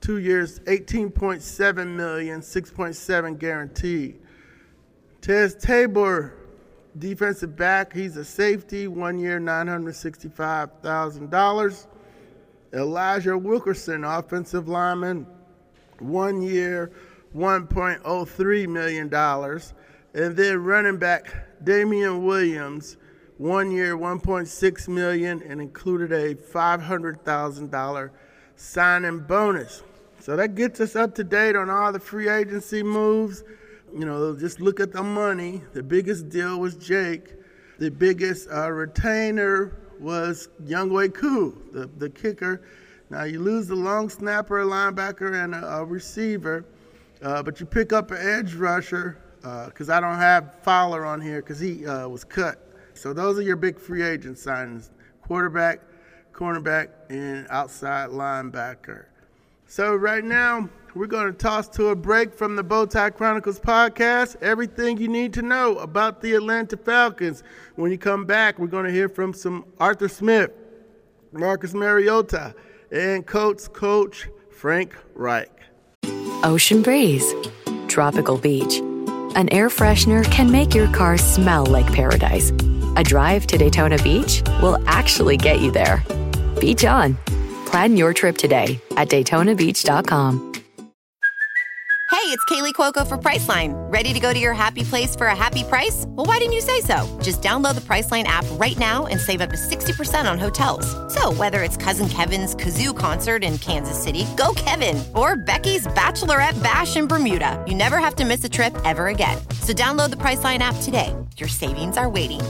two 0.00 0.18
years, 0.18 0.60
18.7 0.60 1.96
million, 1.96 2.40
6.7 2.40 3.38
guaranteed. 3.38 4.20
Teez 5.22 5.58
Tabor, 5.60 6.34
defensive 6.98 7.56
back, 7.56 7.92
he's 7.92 8.16
a 8.16 8.24
safety, 8.24 8.88
one 8.88 9.18
year, 9.18 9.38
$965,000. 9.40 11.86
Elijah 12.72 13.36
Wilkinson, 13.36 14.04
offensive 14.04 14.68
lineman, 14.68 15.26
one 15.98 16.40
year, 16.40 16.92
$1.03 17.36 18.68
million. 18.68 19.12
And 20.12 20.36
then 20.36 20.64
running 20.64 20.98
back 20.98 21.32
Damien 21.64 22.24
Williams, 22.24 22.96
one 23.40 23.70
year, 23.70 23.96
1.6 23.96 24.88
million, 24.88 25.42
and 25.48 25.62
included 25.62 26.12
a 26.12 26.34
$500,000 26.34 28.10
signing 28.54 29.20
bonus. 29.20 29.82
So 30.18 30.36
that 30.36 30.54
gets 30.54 30.78
us 30.78 30.94
up 30.94 31.14
to 31.14 31.24
date 31.24 31.56
on 31.56 31.70
all 31.70 31.90
the 31.90 32.00
free 32.00 32.28
agency 32.28 32.82
moves. 32.82 33.42
You 33.94 34.04
know, 34.04 34.36
just 34.36 34.60
look 34.60 34.78
at 34.78 34.92
the 34.92 35.02
money. 35.02 35.62
The 35.72 35.82
biggest 35.82 36.28
deal 36.28 36.60
was 36.60 36.76
Jake. 36.76 37.32
The 37.78 37.90
biggest 37.90 38.46
uh, 38.52 38.70
retainer 38.70 39.74
was 39.98 40.50
Younghoe 40.62 41.14
Koo, 41.14 41.56
the, 41.72 41.88
the 41.96 42.10
kicker. 42.10 42.60
Now 43.08 43.24
you 43.24 43.40
lose 43.40 43.68
the 43.68 43.74
long 43.74 44.10
snapper, 44.10 44.60
a 44.60 44.66
linebacker, 44.66 45.42
and 45.42 45.54
a, 45.54 45.78
a 45.78 45.84
receiver, 45.86 46.66
uh, 47.22 47.42
but 47.42 47.58
you 47.58 47.64
pick 47.64 47.94
up 47.94 48.10
an 48.10 48.18
edge 48.20 48.52
rusher 48.52 49.16
because 49.40 49.88
uh, 49.88 49.94
I 49.94 50.00
don't 50.00 50.16
have 50.16 50.56
Fowler 50.62 51.06
on 51.06 51.22
here 51.22 51.40
because 51.40 51.58
he 51.58 51.86
uh, 51.86 52.06
was 52.06 52.22
cut. 52.22 52.69
So 53.00 53.14
those 53.14 53.38
are 53.38 53.42
your 53.42 53.56
big 53.56 53.80
free 53.80 54.02
agent 54.02 54.36
signings: 54.36 54.90
quarterback, 55.22 55.80
cornerback, 56.34 56.88
and 57.08 57.46
outside 57.48 58.10
linebacker. 58.10 59.06
So 59.66 59.94
right 59.94 60.22
now 60.22 60.68
we're 60.94 61.06
going 61.06 61.28
to 61.28 61.32
toss 61.32 61.66
to 61.70 61.86
a 61.86 61.96
break 61.96 62.34
from 62.34 62.56
the 62.56 62.62
Bowtie 62.62 63.14
Chronicles 63.14 63.58
podcast. 63.58 64.36
Everything 64.42 64.98
you 64.98 65.08
need 65.08 65.32
to 65.32 65.40
know 65.40 65.78
about 65.78 66.20
the 66.20 66.34
Atlanta 66.34 66.76
Falcons. 66.76 67.42
When 67.76 67.90
you 67.90 67.96
come 67.96 68.26
back, 68.26 68.58
we're 68.58 68.66
going 68.66 68.84
to 68.84 68.92
hear 68.92 69.08
from 69.08 69.32
some 69.32 69.64
Arthur 69.78 70.08
Smith, 70.08 70.50
Marcus 71.32 71.72
Mariota, 71.72 72.54
and 72.92 73.26
Coach 73.26 73.72
Coach 73.72 74.28
Frank 74.50 74.94
Reich. 75.14 75.58
Ocean 76.44 76.82
breeze, 76.82 77.32
tropical 77.88 78.36
beach. 78.36 78.80
An 79.36 79.48
air 79.52 79.70
freshener 79.70 80.22
can 80.30 80.50
make 80.50 80.74
your 80.74 80.92
car 80.92 81.16
smell 81.16 81.64
like 81.64 81.90
paradise. 81.94 82.52
A 82.96 83.02
drive 83.04 83.46
to 83.48 83.58
Daytona 83.58 83.98
Beach 83.98 84.42
will 84.62 84.82
actually 84.86 85.36
get 85.36 85.60
you 85.60 85.70
there. 85.70 86.02
Beach 86.60 86.84
on. 86.84 87.16
Plan 87.66 87.96
your 87.96 88.12
trip 88.12 88.36
today 88.36 88.80
at 88.96 89.08
DaytonaBeach.com. 89.08 90.50
Hey, 92.10 92.26
it's 92.36 92.44
Kaley 92.46 92.74
Cuoco 92.74 93.06
for 93.06 93.16
Priceline. 93.16 93.72
Ready 93.90 94.12
to 94.12 94.18
go 94.18 94.32
to 94.32 94.38
your 94.38 94.52
happy 94.52 94.82
place 94.82 95.14
for 95.14 95.28
a 95.28 95.34
happy 95.34 95.62
price? 95.62 96.04
Well, 96.08 96.26
why 96.26 96.38
didn't 96.38 96.54
you 96.54 96.60
say 96.60 96.80
so? 96.80 97.18
Just 97.22 97.40
download 97.40 97.76
the 97.76 97.80
Priceline 97.80 98.24
app 98.24 98.44
right 98.52 98.76
now 98.78 99.06
and 99.06 99.18
save 99.18 99.40
up 99.40 99.50
to 99.50 99.56
60% 99.56 100.30
on 100.30 100.38
hotels. 100.38 100.84
So, 101.14 101.32
whether 101.32 101.62
it's 101.62 101.76
Cousin 101.76 102.08
Kevin's 102.08 102.54
Kazoo 102.56 102.94
concert 102.94 103.44
in 103.44 103.56
Kansas 103.58 103.96
City, 103.96 104.26
go 104.36 104.52
Kevin, 104.56 105.02
or 105.14 105.36
Becky's 105.36 105.86
Bachelorette 105.86 106.60
Bash 106.62 106.96
in 106.96 107.06
Bermuda, 107.06 107.64
you 107.66 107.74
never 107.74 107.98
have 107.98 108.16
to 108.16 108.24
miss 108.24 108.44
a 108.44 108.48
trip 108.48 108.76
ever 108.84 109.06
again. 109.06 109.38
So, 109.62 109.72
download 109.72 110.10
the 110.10 110.16
Priceline 110.16 110.58
app 110.58 110.76
today. 110.82 111.14
Your 111.38 111.48
savings 111.48 111.96
are 111.96 112.10
waiting. 112.10 112.40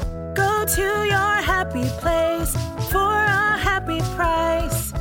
To 0.75 0.83
your 0.83 1.35
happy 1.43 1.83
place 1.99 2.53
for 2.93 2.99
a 3.01 3.59
happy 3.59 3.99
price. 4.15 4.93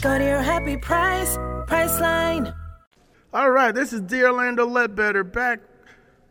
Go 0.00 0.18
to 0.18 0.24
your 0.24 0.42
happy 0.42 0.76
price, 0.78 1.36
Priceline. 1.68 2.52
All 3.32 3.52
right, 3.52 3.72
this 3.72 3.92
is 3.92 4.00
D. 4.00 4.24
Orlando 4.24 4.66
Ledbetter 4.66 5.22
back 5.22 5.60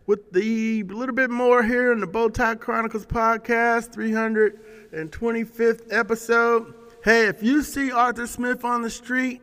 with 0.08 0.34
the 0.34 0.84
little 0.84 1.16
bit 1.16 1.30
more 1.30 1.64
here 1.64 1.94
in 1.94 2.02
the 2.02 2.06
Bowtie 2.06 2.60
Chronicles 2.60 3.06
podcast, 3.06 3.96
325th 3.96 5.84
episode. 5.90 6.74
Hey, 7.06 7.28
if 7.28 7.42
you 7.42 7.64
see 7.64 7.94
Arthur 7.94 8.28
Smith 8.28 8.66
on 8.66 8.82
the 8.82 8.90
street, 8.90 9.42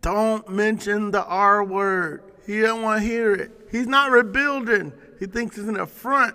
don't 0.00 0.48
mention 0.48 1.10
the 1.10 1.22
R 1.26 1.62
word. 1.62 2.22
He 2.46 2.62
don't 2.62 2.80
want 2.80 3.02
to 3.02 3.06
hear 3.06 3.34
it. 3.34 3.50
He's 3.70 3.86
not 3.86 4.10
rebuilding. 4.10 4.94
He 5.20 5.26
thinks 5.26 5.58
it's 5.58 5.68
an 5.68 5.78
affront 5.78 6.34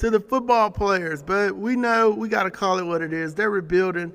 to 0.00 0.10
the 0.10 0.20
football 0.20 0.70
players, 0.70 1.22
but 1.22 1.56
we 1.56 1.76
know 1.76 2.10
we 2.10 2.28
got 2.28 2.42
to 2.42 2.50
call 2.50 2.78
it 2.78 2.84
what 2.84 3.00
it 3.00 3.12
is. 3.12 3.34
They're 3.34 3.50
rebuilding. 3.50 4.12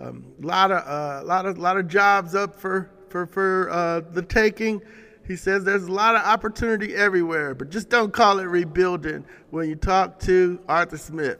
A 0.00 0.08
um, 0.08 0.32
lot 0.40 0.70
of, 0.70 0.86
uh, 0.86 1.26
lot 1.26 1.46
of, 1.46 1.58
lot 1.58 1.76
of 1.76 1.88
jobs 1.88 2.34
up 2.34 2.54
for 2.54 2.90
for 3.08 3.26
for 3.26 3.70
uh, 3.70 4.00
the 4.12 4.22
taking 4.22 4.80
he 5.28 5.36
says 5.36 5.62
there's 5.62 5.84
a 5.84 5.92
lot 5.92 6.14
of 6.14 6.22
opportunity 6.22 6.94
everywhere, 6.94 7.54
but 7.54 7.68
just 7.68 7.90
don't 7.90 8.12
call 8.14 8.38
it 8.38 8.44
rebuilding 8.44 9.26
when 9.50 9.68
you 9.68 9.76
talk 9.76 10.18
to 10.20 10.58
Arthur 10.66 10.96
Smith. 10.96 11.38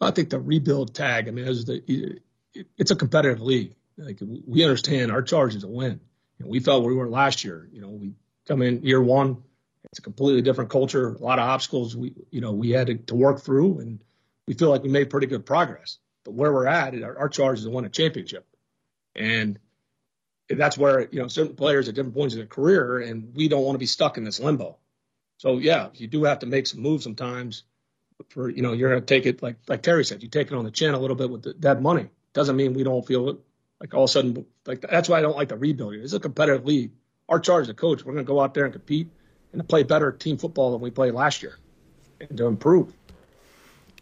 I 0.00 0.10
think 0.10 0.30
the 0.30 0.40
rebuild 0.40 0.92
tag, 0.92 1.28
I 1.28 1.30
mean, 1.30 1.46
it's, 1.46 1.64
the, 1.64 2.20
it's 2.76 2.90
a 2.90 2.96
competitive 2.96 3.40
league. 3.40 3.76
Like 3.96 4.18
we 4.46 4.64
understand 4.64 5.12
our 5.12 5.22
charge 5.22 5.54
is 5.54 5.62
to 5.62 5.68
win. 5.68 6.00
Know, 6.40 6.48
we 6.48 6.58
felt 6.58 6.84
we 6.84 6.94
were 6.94 7.08
last 7.08 7.44
year. 7.44 7.68
You 7.72 7.80
know, 7.80 7.88
we 7.90 8.12
come 8.46 8.60
in 8.60 8.82
year 8.82 9.00
one, 9.00 9.42
it's 9.90 9.98
a 9.98 10.02
completely 10.02 10.42
different 10.42 10.70
culture, 10.70 11.14
a 11.14 11.18
lot 11.18 11.38
of 11.38 11.48
obstacles 11.48 11.96
we, 11.96 12.14
you 12.30 12.40
know, 12.40 12.52
we 12.52 12.70
had 12.70 12.88
to, 12.88 12.94
to 12.96 13.14
work 13.14 13.40
through, 13.40 13.80
and 13.80 14.00
we 14.46 14.54
feel 14.54 14.70
like 14.70 14.82
we 14.82 14.88
made 14.88 15.10
pretty 15.10 15.26
good 15.26 15.46
progress. 15.46 15.98
But 16.24 16.34
where 16.34 16.52
we're 16.52 16.66
at, 16.66 17.00
our, 17.02 17.18
our 17.18 17.28
charge 17.28 17.58
is 17.58 17.64
to 17.64 17.70
win 17.70 17.84
a 17.84 17.88
championship. 17.88 18.46
And 19.14 19.58
that's 20.48 20.76
where 20.76 21.08
you 21.10 21.20
know 21.20 21.28
certain 21.28 21.56
players 21.56 21.88
at 21.88 21.94
different 21.94 22.14
points 22.14 22.34
in 22.34 22.40
their 22.40 22.46
career, 22.46 22.98
and 22.98 23.34
we 23.34 23.48
don't 23.48 23.62
want 23.62 23.74
to 23.74 23.80
be 23.80 23.86
stuck 23.86 24.18
in 24.18 24.24
this 24.24 24.40
limbo. 24.40 24.76
So 25.38 25.58
yeah, 25.58 25.88
you 25.94 26.06
do 26.06 26.24
have 26.24 26.40
to 26.40 26.46
make 26.46 26.66
some 26.66 26.80
moves 26.80 27.04
sometimes. 27.04 27.64
For 28.28 28.48
you 28.48 28.62
know, 28.62 28.72
you're 28.72 28.90
going 28.90 29.02
to 29.02 29.06
take 29.06 29.26
it 29.26 29.42
like 29.42 29.56
like 29.68 29.82
Terry 29.82 30.04
said, 30.04 30.22
you 30.22 30.28
take 30.28 30.48
it 30.48 30.54
on 30.54 30.64
the 30.64 30.70
chin 30.70 30.94
a 30.94 30.98
little 30.98 31.16
bit 31.16 31.30
with 31.30 31.42
the, 31.42 31.54
that 31.60 31.82
money. 31.82 32.10
Doesn't 32.32 32.56
mean 32.56 32.74
we 32.74 32.84
don't 32.84 33.06
feel 33.06 33.30
it. 33.30 33.36
Like 33.80 33.94
all 33.94 34.04
of 34.04 34.10
a 34.10 34.12
sudden, 34.12 34.46
like 34.66 34.80
that's 34.82 35.08
why 35.08 35.18
I 35.18 35.22
don't 35.22 35.36
like 35.36 35.48
the 35.48 35.56
rebuilding. 35.56 36.00
It's 36.00 36.12
a 36.12 36.20
competitive 36.20 36.64
league. 36.64 36.92
Our 37.28 37.40
charge 37.40 37.68
a 37.68 37.74
coach, 37.74 38.04
we're 38.04 38.12
going 38.12 38.24
to 38.24 38.28
go 38.28 38.40
out 38.40 38.54
there 38.54 38.64
and 38.64 38.72
compete 38.72 39.10
and 39.56 39.62
to 39.62 39.66
play 39.66 39.82
better 39.82 40.12
team 40.12 40.36
football 40.36 40.72
than 40.72 40.82
we 40.82 40.90
played 40.90 41.14
last 41.14 41.42
year, 41.42 41.56
and 42.20 42.36
to 42.36 42.46
improve. 42.46 42.92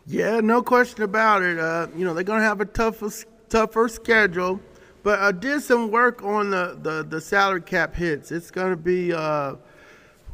Yeah, 0.04 0.40
no 0.40 0.62
question 0.62 1.02
about 1.02 1.42
it. 1.42 1.60
Uh, 1.60 1.86
you 1.96 2.04
know, 2.04 2.12
they're 2.12 2.24
going 2.24 2.40
to 2.40 2.44
have 2.44 2.60
a 2.60 2.64
tougher 2.64 3.10
tougher 3.48 3.88
schedule. 3.88 4.60
But 5.04 5.20
I 5.20 5.30
did 5.30 5.62
some 5.62 5.92
work 5.92 6.24
on 6.24 6.50
the, 6.50 6.76
the, 6.82 7.04
the 7.04 7.20
salary 7.20 7.60
cap 7.60 7.94
hits. 7.94 8.32
It's 8.32 8.50
going 8.50 8.70
to 8.70 8.76
be, 8.76 9.12
uh, 9.12 9.54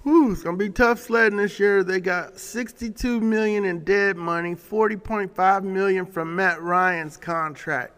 whew, 0.04 0.32
it's 0.32 0.42
to 0.42 0.52
be 0.56 0.70
tough 0.70 1.00
sledding 1.00 1.36
this 1.36 1.60
year. 1.60 1.84
They 1.84 2.00
got 2.00 2.38
62 2.38 3.20
million 3.20 3.66
in 3.66 3.84
dead 3.84 4.16
money, 4.16 4.54
40.5 4.54 5.64
million 5.64 6.06
from 6.06 6.34
Matt 6.34 6.62
Ryan's 6.62 7.18
contract. 7.18 7.92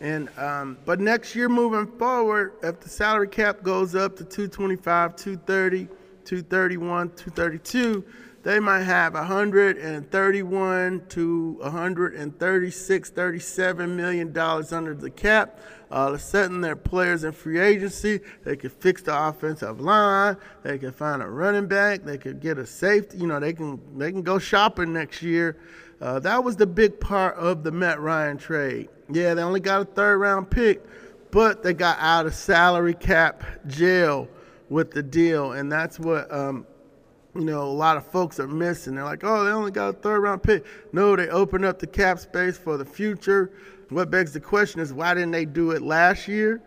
And 0.00 0.30
um, 0.38 0.78
but 0.86 1.00
next 1.00 1.34
year 1.36 1.48
moving 1.48 1.86
forward, 1.98 2.54
if 2.62 2.80
the 2.80 2.88
salary 2.88 3.28
cap 3.28 3.62
goes 3.62 3.94
up 3.94 4.16
to 4.16 4.24
225, 4.24 5.16
230, 5.16 5.88
231, 6.24 7.10
232, 7.10 8.04
they 8.42 8.58
might 8.58 8.82
have 8.82 9.14
131 9.14 11.02
to 11.10 11.52
136, 11.60 13.10
37 13.10 13.96
million 13.96 14.32
dollars 14.32 14.72
under 14.72 14.94
the 14.94 15.10
cap. 15.10 15.60
Uh, 15.92 16.16
setting 16.16 16.62
their 16.62 16.74
players 16.74 17.22
in 17.22 17.32
free 17.32 17.60
agency. 17.60 18.18
They 18.44 18.56
could 18.56 18.72
fix 18.72 19.02
the 19.02 19.28
offensive 19.28 19.78
line. 19.78 20.38
They 20.62 20.78
could 20.78 20.94
find 20.94 21.20
a 21.20 21.26
running 21.26 21.66
back. 21.66 22.02
They 22.02 22.16
could 22.16 22.40
get 22.40 22.56
a 22.56 22.64
safety. 22.64 23.18
You 23.18 23.26
know, 23.26 23.38
they 23.38 23.52
can 23.52 23.78
they 23.98 24.10
can 24.10 24.22
go 24.22 24.38
shopping 24.38 24.94
next 24.94 25.20
year. 25.22 25.58
Uh, 26.00 26.18
that 26.20 26.42
was 26.42 26.56
the 26.56 26.66
big 26.66 26.98
part 26.98 27.36
of 27.36 27.62
the 27.62 27.70
Matt 27.70 28.00
Ryan 28.00 28.38
trade. 28.38 28.88
Yeah, 29.10 29.34
they 29.34 29.42
only 29.42 29.60
got 29.60 29.82
a 29.82 29.84
third 29.84 30.16
round 30.16 30.50
pick, 30.50 30.82
but 31.30 31.62
they 31.62 31.74
got 31.74 31.98
out 32.00 32.24
of 32.24 32.34
salary 32.34 32.94
cap 32.94 33.44
jail 33.66 34.28
with 34.72 34.90
the 34.90 35.02
deal, 35.02 35.52
and 35.52 35.70
that's 35.70 36.00
what 36.00 36.32
um, 36.32 36.66
you 37.34 37.44
know 37.44 37.62
a 37.62 37.64
lot 37.64 37.96
of 37.96 38.06
folks 38.06 38.40
are 38.40 38.48
missing. 38.48 38.94
They're 38.94 39.04
like, 39.04 39.22
oh, 39.22 39.44
they 39.44 39.50
only 39.50 39.70
got 39.70 39.88
a 39.90 39.92
third 39.92 40.20
round 40.20 40.42
pick. 40.42 40.64
No, 40.92 41.14
they 41.14 41.28
opened 41.28 41.64
up 41.64 41.78
the 41.78 41.86
cap 41.86 42.18
space 42.18 42.56
for 42.56 42.76
the 42.76 42.84
future. 42.84 43.52
What 43.90 44.10
begs 44.10 44.32
the 44.32 44.40
question 44.40 44.80
is, 44.80 44.92
why 44.92 45.12
didn't 45.12 45.32
they 45.32 45.44
do 45.44 45.72
it 45.72 45.82
last 45.82 46.26
year? 46.26 46.62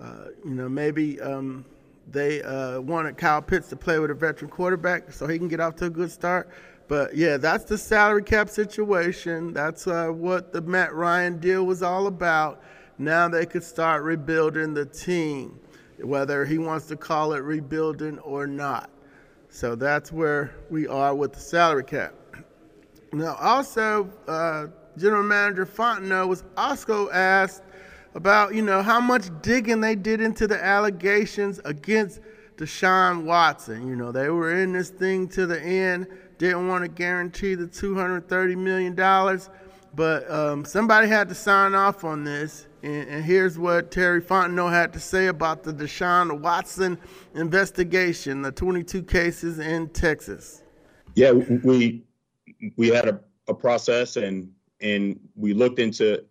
Uh, 0.00 0.26
you 0.44 0.54
know, 0.54 0.68
maybe 0.68 1.20
um, 1.20 1.64
they 2.10 2.42
uh, 2.42 2.80
wanted 2.80 3.18
Kyle 3.18 3.42
Pitts 3.42 3.68
to 3.68 3.76
play 3.76 3.98
with 3.98 4.12
a 4.12 4.14
veteran 4.14 4.50
quarterback 4.50 5.12
so 5.12 5.26
he 5.26 5.36
can 5.36 5.48
get 5.48 5.58
off 5.58 5.74
to 5.76 5.86
a 5.86 5.90
good 5.90 6.10
start. 6.10 6.48
But 6.86 7.16
yeah, 7.16 7.36
that's 7.36 7.64
the 7.64 7.76
salary 7.76 8.22
cap 8.22 8.48
situation. 8.48 9.52
That's 9.52 9.86
uh, 9.86 10.08
what 10.08 10.52
the 10.52 10.60
Matt 10.60 10.94
Ryan 10.94 11.38
deal 11.38 11.64
was 11.64 11.82
all 11.82 12.06
about. 12.06 12.62
Now 12.98 13.28
they 13.28 13.46
could 13.46 13.64
start 13.64 14.02
rebuilding 14.02 14.74
the 14.74 14.86
team, 14.86 15.58
whether 16.02 16.44
he 16.44 16.58
wants 16.58 16.86
to 16.86 16.96
call 16.96 17.32
it 17.32 17.38
rebuilding 17.38 18.18
or 18.20 18.46
not. 18.46 18.90
So 19.48 19.74
that's 19.74 20.12
where 20.12 20.54
we 20.70 20.86
are 20.86 21.14
with 21.14 21.32
the 21.32 21.40
salary 21.40 21.84
cap. 21.84 22.14
Now, 23.12 23.36
also, 23.40 24.08
uh, 24.28 24.68
General 24.96 25.24
Manager 25.24 25.66
Fontenot 25.66 26.28
was 26.28 26.44
also 26.56 27.10
asked 27.10 27.62
about, 28.14 28.54
you 28.54 28.62
know, 28.62 28.82
how 28.82 29.00
much 29.00 29.28
digging 29.42 29.80
they 29.80 29.96
did 29.96 30.20
into 30.20 30.46
the 30.46 30.62
allegations 30.62 31.60
against 31.64 32.20
Deshaun 32.56 33.24
Watson. 33.24 33.86
You 33.88 33.96
know, 33.96 34.12
they 34.12 34.28
were 34.28 34.54
in 34.54 34.72
this 34.72 34.90
thing 34.90 35.28
to 35.28 35.46
the 35.46 35.60
end, 35.60 36.06
didn't 36.38 36.68
want 36.68 36.84
to 36.84 36.88
guarantee 36.88 37.54
the 37.54 37.66
$230 37.66 38.56
million, 38.56 38.94
but 39.94 40.30
um, 40.30 40.64
somebody 40.64 41.08
had 41.08 41.28
to 41.28 41.34
sign 41.34 41.74
off 41.74 42.04
on 42.04 42.24
this. 42.24 42.66
And, 42.82 43.08
and, 43.08 43.24
here's 43.24 43.58
what 43.58 43.90
Terry 43.90 44.22
Fontenot 44.22 44.70
had 44.70 44.92
to 44.94 45.00
say 45.00 45.26
about 45.26 45.62
the 45.62 45.72
Deshaun 45.72 46.40
Watson 46.40 46.98
investigation, 47.34 48.40
the 48.42 48.52
22 48.52 49.02
cases 49.02 49.58
in 49.58 49.88
Texas. 49.90 50.62
Yeah, 51.14 51.32
we 51.32 52.04
we 52.76 52.88
had 52.88 53.08
a, 53.08 53.20
a 53.48 53.54
process 53.54 54.16
and 54.16 54.52
and 54.80 55.20
we 55.36 55.52
looked 55.52 55.78
into 55.78 56.24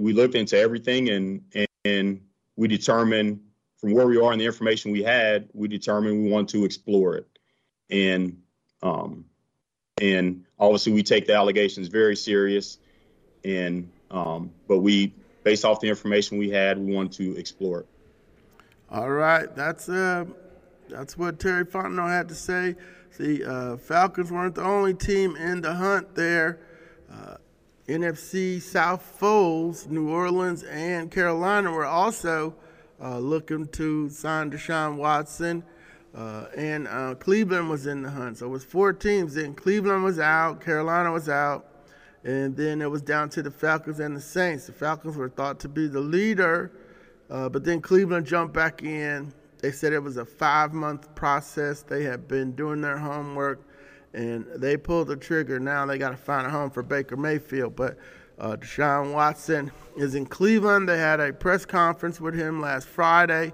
we 0.00 0.12
looked 0.12 0.34
into 0.34 0.56
everything 0.58 1.10
and, 1.10 1.42
and 1.84 2.20
we 2.56 2.68
determined 2.68 3.40
from 3.76 3.92
where 3.92 4.06
we 4.06 4.18
are 4.18 4.32
and 4.32 4.40
the 4.40 4.44
information 4.44 4.90
we 4.90 5.02
had, 5.02 5.48
we 5.52 5.68
determined 5.68 6.24
we 6.24 6.30
want 6.30 6.48
to 6.48 6.64
explore 6.64 7.16
it. 7.16 7.38
And 7.90 8.40
um, 8.82 9.24
and 10.00 10.44
obviously 10.58 10.92
we 10.92 11.02
take 11.02 11.26
the 11.26 11.34
allegations 11.34 11.88
very 11.88 12.16
serious. 12.16 12.78
And 13.44 13.90
um, 14.10 14.50
but 14.66 14.78
we, 14.78 15.12
based 15.44 15.64
off 15.64 15.80
the 15.80 15.88
information 15.88 16.38
we 16.38 16.50
had, 16.50 16.78
we 16.78 16.94
wanted 16.94 17.12
to 17.12 17.38
explore 17.38 17.80
it. 17.80 17.86
All 18.90 19.10
right, 19.10 19.54
that's 19.54 19.88
uh, 19.88 20.24
that's 20.88 21.16
what 21.18 21.38
Terry 21.38 21.64
Fontenot 21.64 22.08
had 22.08 22.28
to 22.28 22.34
say. 22.34 22.74
The 23.18 23.44
uh, 23.44 23.76
Falcons 23.76 24.30
weren't 24.30 24.54
the 24.54 24.62
only 24.62 24.94
team 24.94 25.36
in 25.36 25.60
the 25.60 25.74
hunt 25.74 26.14
there. 26.14 26.60
Uh, 27.12 27.36
NFC 27.86 28.60
South 28.60 29.02
foes, 29.02 29.86
New 29.86 30.10
Orleans 30.10 30.62
and 30.62 31.10
Carolina 31.10 31.72
were 31.72 31.86
also 31.86 32.54
uh, 33.02 33.18
looking 33.18 33.66
to 33.68 34.08
sign 34.10 34.50
Deshaun 34.50 34.96
Watson. 34.96 35.64
Uh, 36.14 36.46
and 36.56 36.88
uh, 36.88 37.14
Cleveland 37.14 37.68
was 37.68 37.86
in 37.86 38.02
the 38.02 38.10
hunt. 38.10 38.38
So 38.38 38.46
it 38.46 38.50
was 38.50 38.64
four 38.64 38.92
teams. 38.92 39.34
Then 39.34 39.54
Cleveland 39.54 40.04
was 40.04 40.18
out, 40.18 40.60
Carolina 40.60 41.12
was 41.12 41.28
out, 41.28 41.66
and 42.24 42.56
then 42.56 42.80
it 42.82 42.90
was 42.90 43.02
down 43.02 43.28
to 43.30 43.42
the 43.42 43.50
Falcons 43.50 44.00
and 44.00 44.16
the 44.16 44.20
Saints. 44.20 44.66
The 44.66 44.72
Falcons 44.72 45.16
were 45.16 45.28
thought 45.28 45.60
to 45.60 45.68
be 45.68 45.86
the 45.86 46.00
leader, 46.00 46.72
uh, 47.30 47.48
but 47.48 47.64
then 47.64 47.80
Cleveland 47.80 48.26
jumped 48.26 48.54
back 48.54 48.82
in. 48.82 49.32
They 49.60 49.72
said 49.72 49.92
it 49.92 50.02
was 50.02 50.16
a 50.16 50.24
five 50.24 50.72
month 50.72 51.14
process. 51.14 51.82
They 51.82 52.04
had 52.04 52.28
been 52.28 52.52
doing 52.52 52.80
their 52.80 52.98
homework 52.98 53.60
and 54.14 54.46
they 54.56 54.76
pulled 54.76 55.08
the 55.08 55.16
trigger. 55.16 55.60
Now 55.60 55.86
they 55.86 55.98
got 55.98 56.10
to 56.10 56.16
find 56.16 56.46
a 56.46 56.50
home 56.50 56.70
for 56.70 56.82
Baker 56.82 57.16
Mayfield. 57.16 57.76
But 57.76 57.98
uh, 58.38 58.56
Deshaun 58.56 59.12
Watson 59.12 59.70
is 59.96 60.14
in 60.14 60.26
Cleveland. 60.26 60.88
They 60.88 60.98
had 60.98 61.20
a 61.20 61.32
press 61.32 61.64
conference 61.64 62.20
with 62.20 62.34
him 62.34 62.60
last 62.60 62.86
Friday. 62.86 63.52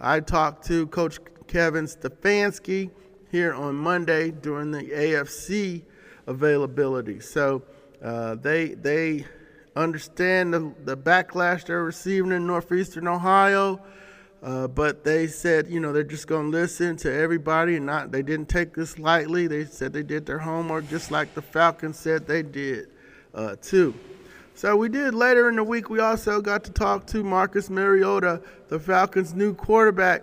I 0.00 0.20
talked 0.20 0.66
to 0.66 0.86
Coach 0.88 1.18
Kevin 1.46 1.86
Stefanski 1.86 2.90
here 3.30 3.54
on 3.54 3.74
Monday 3.74 4.30
during 4.30 4.70
the 4.70 4.82
AFC 4.82 5.82
availability. 6.26 7.20
So 7.20 7.62
uh, 8.02 8.36
they 8.36 8.74
they 8.74 9.26
understand 9.76 10.54
the, 10.54 10.72
the 10.84 10.96
backlash 10.96 11.64
they're 11.66 11.84
receiving 11.84 12.32
in 12.32 12.46
northeastern 12.46 13.08
Ohio. 13.08 13.80
Uh, 14.42 14.68
but 14.68 15.04
they 15.04 15.26
said, 15.26 15.66
you 15.68 15.80
know, 15.80 15.90
they're 15.90 16.04
just 16.04 16.26
going 16.26 16.52
to 16.52 16.58
listen 16.58 16.98
to 16.98 17.10
everybody 17.10 17.76
and 17.76 17.86
not, 17.86 18.12
they 18.12 18.20
didn't 18.20 18.46
take 18.46 18.74
this 18.74 18.98
lightly. 18.98 19.46
They 19.46 19.64
said 19.64 19.94
they 19.94 20.02
did 20.02 20.26
their 20.26 20.38
homework 20.38 20.86
just 20.90 21.10
like 21.10 21.34
the 21.34 21.40
Falcons 21.40 21.98
said 21.98 22.26
they 22.26 22.42
did, 22.42 22.88
uh, 23.34 23.56
too. 23.62 23.94
So 24.54 24.76
we 24.76 24.90
did 24.90 25.14
later 25.14 25.48
in 25.48 25.56
the 25.56 25.64
week, 25.64 25.88
we 25.88 25.98
also 25.98 26.42
got 26.42 26.62
to 26.64 26.70
talk 26.70 27.06
to 27.06 27.24
Marcus 27.24 27.70
Mariota, 27.70 28.42
the 28.68 28.78
Falcons' 28.78 29.32
new 29.32 29.54
quarterback. 29.54 30.22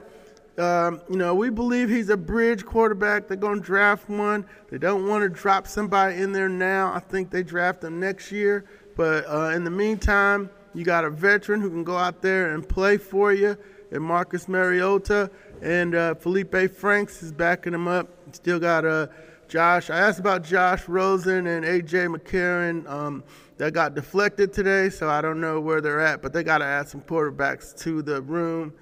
Um, 0.58 1.02
you 1.10 1.18
know, 1.18 1.34
we 1.34 1.50
believe 1.50 1.90
he's 1.90 2.10
a 2.10 2.18
bridge 2.18 2.66
quarterback. 2.66 3.28
They're 3.28 3.38
going 3.38 3.60
to 3.60 3.66
draft 3.66 4.10
one. 4.10 4.46
They 4.70 4.78
don't 4.78 5.08
want 5.08 5.24
to 5.24 5.30
drop 5.30 5.66
somebody 5.66 6.16
in 6.22 6.32
there 6.32 6.50
now. 6.50 6.94
I 6.94 7.00
think 7.00 7.30
they 7.30 7.44
draft 7.44 7.84
him 7.84 8.00
next 8.00 8.32
year. 8.32 8.66
But 8.96 9.26
uh, 9.28 9.52
in 9.56 9.64
the 9.64 9.72
meantime, 9.72 10.50
you 10.74 10.84
got 10.84 11.06
a 11.06 11.10
veteran 11.10 11.62
who 11.62 11.70
can 11.70 11.84
go 11.84 11.98
out 11.98 12.22
there 12.22 12.54
and 12.54 12.68
play 12.68 12.98
for 12.98 13.34
you 13.34 13.58
and 13.92 14.02
Marcus 14.02 14.48
Mariota 14.48 15.30
and 15.62 15.94
uh, 15.94 16.16
Felipe 16.16 16.72
Franks 16.72 17.22
is 17.22 17.32
backing 17.32 17.74
him 17.74 17.88
up. 17.88 18.10
Still 18.32 18.60
got 18.60 18.86
uh, 18.86 19.08
Josh. 19.48 19.90
I 19.90 19.98
asked 19.98 20.20
about 20.20 20.44
Josh 20.44 20.88
Rosen 20.88 21.46
and 21.48 21.66
AJ 21.66 22.16
McCarron. 22.16 22.90
Um, 22.90 23.24
that 23.58 23.74
got 23.74 23.94
deflected 23.94 24.54
today, 24.54 24.90
so 24.90 25.08
I 25.08 25.22
don't 25.22 25.40
know 25.40 25.60
where 25.60 25.82
they're 25.82 26.00
at. 26.00 26.24
But 26.24 26.34
they 26.34 26.42
got 26.42 26.60
to 26.60 26.66
add 26.66 26.88
some 26.88 27.02
quarterbacks 27.02 27.78
to 27.82 28.02
the 28.02 28.22
room. 28.22 28.74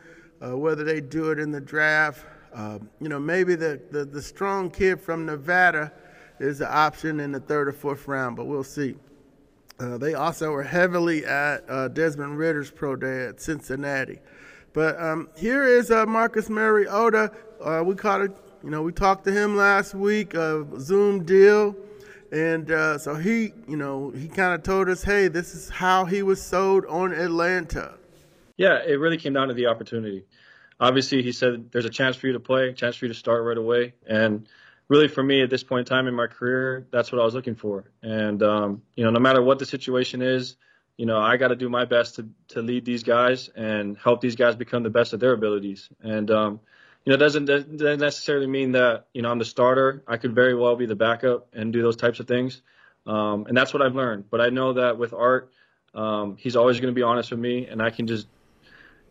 Uh, 0.41 0.55
whether 0.57 0.83
they 0.83 1.01
do 1.01 1.31
it 1.31 1.39
in 1.39 1.51
the 1.51 1.59
draft, 1.59 2.25
uh, 2.53 2.79
you 3.01 3.09
know, 3.09 3.19
maybe 3.19 3.55
the, 3.55 3.79
the 3.91 4.05
the 4.05 4.21
strong 4.21 4.69
kid 4.71 4.99
from 4.99 5.25
Nevada 5.25 5.91
is 6.39 6.61
an 6.61 6.67
option 6.69 7.19
in 7.19 7.31
the 7.31 7.39
third 7.39 7.67
or 7.67 7.73
fourth 7.73 8.07
round, 8.07 8.35
but 8.35 8.45
we'll 8.45 8.63
see. 8.63 8.95
Uh, 9.79 9.97
they 9.97 10.13
also 10.13 10.51
were 10.51 10.63
heavily 10.63 11.25
at 11.25 11.63
uh, 11.69 11.87
Desmond 11.87 12.37
Ridder's 12.37 12.71
pro 12.71 12.95
day 12.95 13.27
at 13.27 13.39
Cincinnati. 13.39 14.19
But 14.73 15.01
um, 15.01 15.29
here 15.37 15.65
is 15.65 15.89
uh, 15.89 16.05
Marcus 16.05 16.49
Mariota. 16.49 17.31
Uh, 17.61 17.83
we 17.85 17.95
caught 17.95 18.21
it, 18.21 18.31
you 18.63 18.69
know, 18.69 18.81
we 18.81 18.91
talked 18.91 19.23
to 19.25 19.31
him 19.31 19.55
last 19.55 19.93
week, 19.95 20.33
a 20.33 20.65
Zoom 20.79 21.23
deal. 21.23 21.75
And 22.31 22.69
uh, 22.69 22.97
so 22.97 23.15
he, 23.15 23.53
you 23.67 23.77
know, 23.77 24.11
he 24.11 24.27
kind 24.27 24.53
of 24.53 24.63
told 24.63 24.89
us, 24.89 25.01
hey, 25.01 25.29
this 25.29 25.55
is 25.55 25.69
how 25.69 26.05
he 26.05 26.23
was 26.23 26.41
sold 26.41 26.85
on 26.85 27.13
Atlanta. 27.13 27.95
Yeah, 28.57 28.83
it 28.85 28.99
really 28.99 29.17
came 29.17 29.33
down 29.33 29.47
to 29.47 29.53
the 29.53 29.65
opportunity. 29.65 30.25
Obviously, 30.79 31.21
he 31.21 31.31
said 31.31 31.71
there's 31.71 31.85
a 31.85 31.89
chance 31.89 32.15
for 32.15 32.27
you 32.27 32.33
to 32.33 32.39
play, 32.39 32.73
chance 32.73 32.95
for 32.95 33.05
you 33.05 33.13
to 33.13 33.17
start 33.17 33.43
right 33.43 33.57
away. 33.57 33.93
And 34.07 34.47
really, 34.87 35.07
for 35.07 35.21
me 35.21 35.41
at 35.41 35.49
this 35.49 35.63
point 35.63 35.81
in 35.81 35.85
time 35.85 36.07
in 36.07 36.13
my 36.13 36.27
career, 36.27 36.87
that's 36.91 37.11
what 37.11 37.19
I 37.21 37.25
was 37.25 37.33
looking 37.33 37.55
for. 37.55 37.91
And, 38.01 38.41
um, 38.41 38.81
you 38.95 39.03
know, 39.03 39.09
no 39.09 39.19
matter 39.19 39.41
what 39.41 39.59
the 39.59 39.65
situation 39.65 40.21
is, 40.21 40.55
you 40.97 41.05
know, 41.05 41.17
I 41.17 41.37
got 41.37 41.47
to 41.47 41.55
do 41.55 41.69
my 41.69 41.85
best 41.85 42.15
to 42.15 42.27
to 42.49 42.61
lead 42.61 42.83
these 42.83 43.03
guys 43.03 43.49
and 43.55 43.97
help 43.97 44.19
these 44.19 44.35
guys 44.35 44.57
become 44.57 44.83
the 44.83 44.89
best 44.89 45.13
of 45.13 45.21
their 45.21 45.31
abilities. 45.31 45.87
And 46.01 46.29
um, 46.29 46.59
you 47.05 47.11
know, 47.11 47.15
it 47.15 47.19
doesn't, 47.19 47.45
doesn't 47.45 47.99
necessarily 48.01 48.47
mean 48.47 48.73
that 48.73 49.05
you 49.13 49.21
know 49.21 49.31
I'm 49.31 49.39
the 49.39 49.45
starter. 49.45 50.03
I 50.07 50.17
could 50.17 50.35
very 50.35 50.55
well 50.55 50.75
be 50.75 50.85
the 50.85 50.97
backup 50.97 51.47
and 51.53 51.71
do 51.71 51.81
those 51.81 51.95
types 51.95 52.19
of 52.19 52.27
things. 52.27 52.61
Um, 53.07 53.45
and 53.47 53.55
that's 53.55 53.73
what 53.73 53.81
I've 53.81 53.95
learned. 53.95 54.29
But 54.29 54.41
I 54.41 54.49
know 54.49 54.73
that 54.73 54.97
with 54.97 55.13
Art, 55.13 55.51
um, 55.95 56.35
he's 56.37 56.57
always 56.57 56.81
going 56.81 56.93
to 56.93 56.95
be 56.95 57.01
honest 57.01 57.31
with 57.31 57.39
me, 57.39 57.65
and 57.65 57.81
I 57.81 57.91
can 57.91 58.05
just 58.05 58.27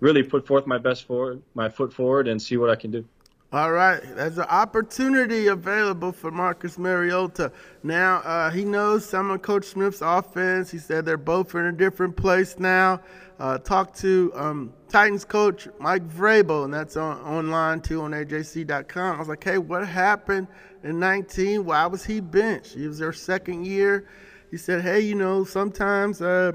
really 0.01 0.23
put 0.23 0.47
forth 0.47 0.67
my 0.67 0.79
best 0.79 1.05
forward, 1.05 1.43
my 1.55 1.69
foot 1.69 1.93
forward, 1.93 2.29
and 2.29 2.41
see 2.41 2.57
what 2.57 2.71
I 2.71 2.77
can 2.77 2.91
do. 2.91 3.05
All 3.51 3.73
right, 3.73 3.99
there's 4.15 4.37
an 4.37 4.45
opportunity 4.45 5.47
available 5.47 6.13
for 6.13 6.31
Marcus 6.31 6.77
Mariota. 6.77 7.51
Now, 7.83 8.17
uh, 8.17 8.51
he 8.51 8.63
knows 8.63 9.09
some 9.09 9.31
of 9.31 9.41
Coach 9.41 9.65
Smith's 9.65 10.03
offense. 10.03 10.71
He 10.71 10.77
said 10.77 11.07
they're 11.07 11.17
both 11.17 11.55
in 11.55 11.65
a 11.65 11.73
different 11.73 12.15
place 12.15 12.59
now. 12.59 13.01
Uh, 13.39 13.57
talked 13.57 13.99
to 14.01 14.31
um, 14.35 14.75
Titans 14.91 15.25
coach 15.25 15.67
Mike 15.81 16.07
Vrabel, 16.07 16.65
and 16.67 16.75
that's 16.75 16.99
on, 16.99 17.19
online 17.23 17.81
too 17.81 18.03
on 18.03 18.11
AJC.com. 18.11 19.17
I 19.17 19.19
was 19.19 19.29
like, 19.29 19.43
hey, 19.43 19.57
what 19.57 19.89
happened 19.89 20.47
in 20.85 20.99
19? 20.99 21.65
Why 21.65 21.87
was 21.87 22.05
he 22.05 22.21
benched? 22.21 22.75
He 22.75 22.87
was 22.87 22.99
their 22.99 23.15
second 23.15 23.65
year. 23.65 24.09
He 24.51 24.59
said, 24.59 24.83
hey, 24.83 25.01
you 25.01 25.15
know, 25.15 25.45
sometimes, 25.45 26.21
uh, 26.21 26.53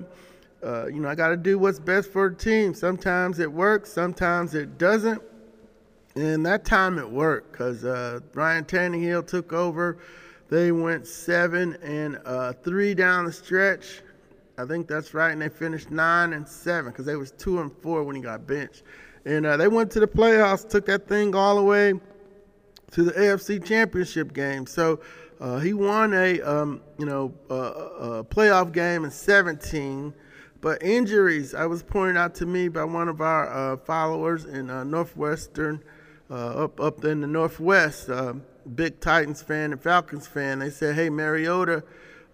uh 0.64 0.88
you 0.88 1.00
know, 1.02 1.10
I 1.10 1.16
got 1.16 1.30
to 1.30 1.38
do 1.38 1.60
what's 1.60 1.80
best 1.80 2.12
for 2.12 2.30
the 2.30 2.36
team. 2.36 2.74
Sometimes 2.74 3.40
it 3.40 3.52
works, 3.52 3.92
sometimes 3.92 4.56
it 4.56 4.78
doesn't 4.78 5.22
and 6.16 6.46
that 6.46 6.64
time 6.64 7.00
it 7.00 7.10
worked 7.10 7.52
because 7.52 7.84
uh, 7.84 8.20
Ryan 8.34 8.66
Tannehill 8.66 9.26
took 9.26 9.52
over. 9.52 9.98
They 10.50 10.72
went 10.72 11.08
seven 11.08 11.76
and 11.82 12.20
uh, 12.26 12.54
three 12.54 12.94
down 12.94 13.26
the 13.26 13.32
stretch. 13.32 14.02
I 14.58 14.66
think 14.66 14.88
that's 14.88 15.16
right, 15.16 15.32
and 15.32 15.42
they 15.42 15.50
finished 15.50 15.90
nine 15.90 16.34
and 16.34 16.48
seven 16.48 16.92
because 16.92 17.08
they 17.08 17.16
was 17.16 17.32
two 17.32 17.60
and 17.60 17.72
four 17.82 18.04
when 18.04 18.16
he 18.16 18.22
got 18.22 18.46
benched. 18.46 18.84
and 19.26 19.46
uh, 19.46 19.58
they 19.58 19.68
went 19.68 19.90
to 19.92 20.00
the 20.00 20.08
playoffs, 20.08 20.70
took 20.70 20.86
that 20.86 21.08
thing 21.08 21.34
all 21.34 21.56
the 21.56 21.64
way 21.64 21.94
to 22.92 23.04
the 23.04 23.12
AFC 23.14 23.66
Championship 23.66 24.34
game. 24.34 24.68
So 24.68 25.00
uh, 25.40 25.58
he 25.58 25.74
won 25.74 26.14
a 26.14 26.40
um, 26.42 26.82
you 27.00 27.08
know 27.08 27.34
a 27.50 28.24
playoff 28.24 28.72
game 28.72 29.06
in 29.06 29.10
17. 29.10 30.14
But 30.64 30.82
injuries, 30.82 31.54
I 31.54 31.66
was 31.66 31.84
pointed 31.84 32.16
out 32.16 32.36
to 32.36 32.46
me 32.46 32.70
by 32.70 32.86
one 32.86 33.10
of 33.10 33.20
our 33.20 33.50
uh, 33.50 33.76
followers 33.76 34.46
in 34.46 34.70
uh, 34.70 34.86
Northwestern, 34.86 35.84
uh, 36.32 36.64
up 36.64 36.80
up 36.80 37.04
in 37.04 37.20
the 37.20 37.28
Northwest, 37.28 38.10
uh, 38.10 38.36
big 38.74 39.02
Titans 39.02 39.42
fan 39.42 39.74
and 39.74 39.82
Falcons 39.82 40.26
fan. 40.26 40.60
They 40.60 40.70
said, 40.70 40.96
"Hey, 40.96 41.10
Mariota." 41.10 41.84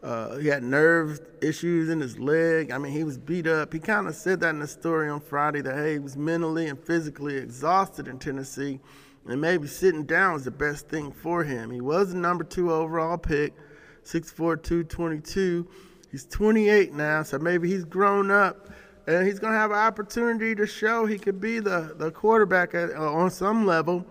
Uh, 0.03 0.37
he 0.37 0.47
had 0.47 0.61
nerve 0.61 1.19
issues 1.41 1.89
in 1.89 1.99
his 1.99 2.19
leg. 2.19 2.71
I 2.71 2.77
mean, 2.77 2.93
he 2.93 3.03
was 3.03 3.17
beat 3.17 3.47
up. 3.47 3.73
He 3.73 3.79
kind 3.79 4.07
of 4.07 4.13
said 4.13 4.39
that 4.41 4.51
in 4.51 4.59
the 4.59 4.67
story 4.67 5.09
on 5.09 5.21
Friday 5.21 5.61
that 5.61 5.75
hey, 5.75 5.93
he 5.93 5.99
was 5.99 6.15
mentally 6.15 6.67
and 6.67 6.79
physically 6.79 7.35
exhausted 7.35 8.07
in 8.07 8.19
Tennessee, 8.19 8.79
and 9.27 9.41
maybe 9.41 9.67
sitting 9.67 10.03
down 10.03 10.33
was 10.33 10.45
the 10.45 10.51
best 10.51 10.87
thing 10.87 11.11
for 11.11 11.43
him. 11.43 11.71
He 11.71 11.81
was 11.81 12.13
the 12.13 12.19
number 12.19 12.43
two 12.43 12.71
overall 12.71 13.17
pick, 13.17 13.55
6'4", 14.03 14.61
222. 14.61 15.67
He's 16.11 16.25
28 16.25 16.93
now, 16.93 17.23
so 17.23 17.37
maybe 17.37 17.69
he's 17.69 17.85
grown 17.85 18.31
up, 18.31 18.69
and 19.07 19.25
he's 19.27 19.39
gonna 19.39 19.57
have 19.57 19.71
an 19.71 19.77
opportunity 19.77 20.55
to 20.55 20.65
show 20.65 21.05
he 21.05 21.17
could 21.17 21.39
be 21.39 21.59
the 21.59 21.93
the 21.97 22.11
quarterback 22.11 22.73
at, 22.73 22.91
uh, 22.91 23.13
on 23.13 23.29
some 23.29 23.65
level, 23.65 24.05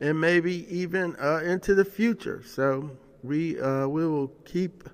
and 0.00 0.20
maybe 0.20 0.66
even 0.74 1.14
uh, 1.16 1.40
into 1.44 1.74
the 1.74 1.84
future. 1.84 2.42
So 2.46 2.90
we 3.22 3.60
uh, 3.60 3.86
we 3.86 4.06
will 4.06 4.28
keep 4.44 4.88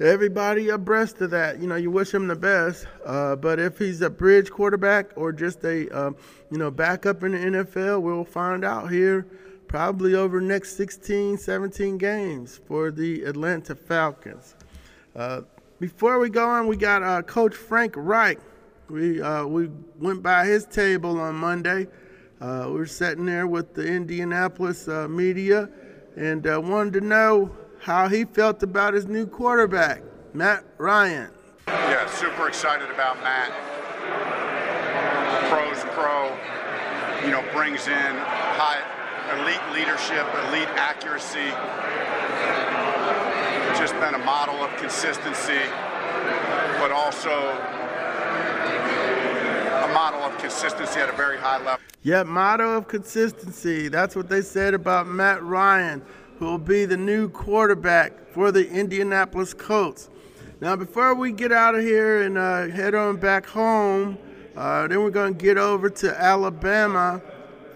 everybody 0.00 0.68
abreast 0.70 1.20
of 1.20 1.30
that. 1.30 1.60
You 1.60 1.68
know, 1.68 1.76
you 1.76 1.90
wish 1.90 2.12
him 2.12 2.26
the 2.26 2.36
best, 2.36 2.86
uh, 3.04 3.36
but 3.36 3.58
if 3.60 3.78
he's 3.78 4.02
a 4.02 4.10
bridge 4.10 4.50
quarterback 4.50 5.10
or 5.16 5.32
just 5.32 5.64
a 5.64 5.88
um, 5.90 6.16
you 6.50 6.58
know 6.58 6.70
backup 6.70 7.22
in 7.22 7.32
the 7.32 7.38
NFL, 7.38 8.02
we'll 8.02 8.24
find 8.24 8.64
out 8.64 8.90
here 8.90 9.26
probably 9.68 10.14
over 10.14 10.40
next 10.40 10.76
16, 10.76 11.38
17 11.38 11.98
games 11.98 12.60
for 12.66 12.90
the 12.90 13.22
Atlanta 13.24 13.74
Falcons. 13.74 14.54
Uh, 15.76 15.80
before 15.80 16.18
we 16.18 16.28
go 16.28 16.48
on, 16.48 16.66
we 16.66 16.76
got 16.76 17.02
uh, 17.02 17.22
Coach 17.22 17.54
Frank 17.54 17.94
Reich. 17.96 18.38
We 18.88 19.20
uh, 19.20 19.46
we 19.46 19.68
went 19.98 20.22
by 20.22 20.46
his 20.46 20.64
table 20.66 21.20
on 21.20 21.34
Monday. 21.34 21.88
Uh, 22.40 22.64
we 22.68 22.74
were 22.74 22.86
sitting 22.86 23.26
there 23.26 23.46
with 23.46 23.74
the 23.74 23.86
Indianapolis 23.86 24.88
uh, 24.88 25.08
media 25.08 25.68
and 26.16 26.44
wanted 26.44 26.92
to 26.94 27.00
know 27.00 27.54
how 27.80 28.08
he 28.08 28.24
felt 28.24 28.62
about 28.62 28.94
his 28.94 29.06
new 29.06 29.26
quarterback, 29.26 30.02
Matt 30.34 30.64
Ryan. 30.78 31.30
Yeah, 31.66 32.06
super 32.06 32.48
excited 32.48 32.90
about 32.90 33.20
Matt. 33.22 33.52
Pros 35.50 35.82
pro, 35.94 36.36
you 37.24 37.30
know, 37.30 37.44
brings 37.52 37.86
in 37.88 38.16
high 38.16 38.82
elite 39.40 39.60
leadership, 39.72 40.26
elite 40.48 40.68
accuracy. 40.76 41.52
Just 43.78 43.94
been 44.00 44.14
a 44.14 44.24
model 44.24 44.56
of 44.56 44.74
consistency, 44.78 45.60
but 46.78 46.90
also 46.90 47.30
a 49.84 49.90
model 49.92 50.20
of 50.20 50.36
consistency 50.38 50.98
at 51.00 51.08
a 51.08 51.16
very 51.16 51.38
high 51.38 51.58
level. 51.58 51.80
Yeah, 52.02 52.22
motto 52.22 52.76
of 52.76 52.88
consistency. 52.88 53.88
That's 53.88 54.16
what 54.16 54.28
they 54.28 54.42
said 54.42 54.74
about 54.74 55.06
Matt 55.06 55.42
Ryan 55.42 56.02
who 56.38 56.44
will 56.44 56.58
be 56.58 56.84
the 56.84 56.96
new 56.96 57.28
quarterback 57.28 58.28
for 58.30 58.52
the 58.52 58.68
Indianapolis 58.70 59.54
Colts. 59.54 60.10
Now, 60.60 60.76
before 60.76 61.14
we 61.14 61.32
get 61.32 61.52
out 61.52 61.74
of 61.74 61.82
here 61.82 62.22
and 62.22 62.38
uh, 62.38 62.68
head 62.68 62.94
on 62.94 63.16
back 63.16 63.46
home, 63.46 64.18
uh, 64.56 64.86
then 64.88 65.02
we're 65.02 65.10
going 65.10 65.34
to 65.34 65.42
get 65.42 65.58
over 65.58 65.90
to 65.90 66.20
Alabama 66.20 67.20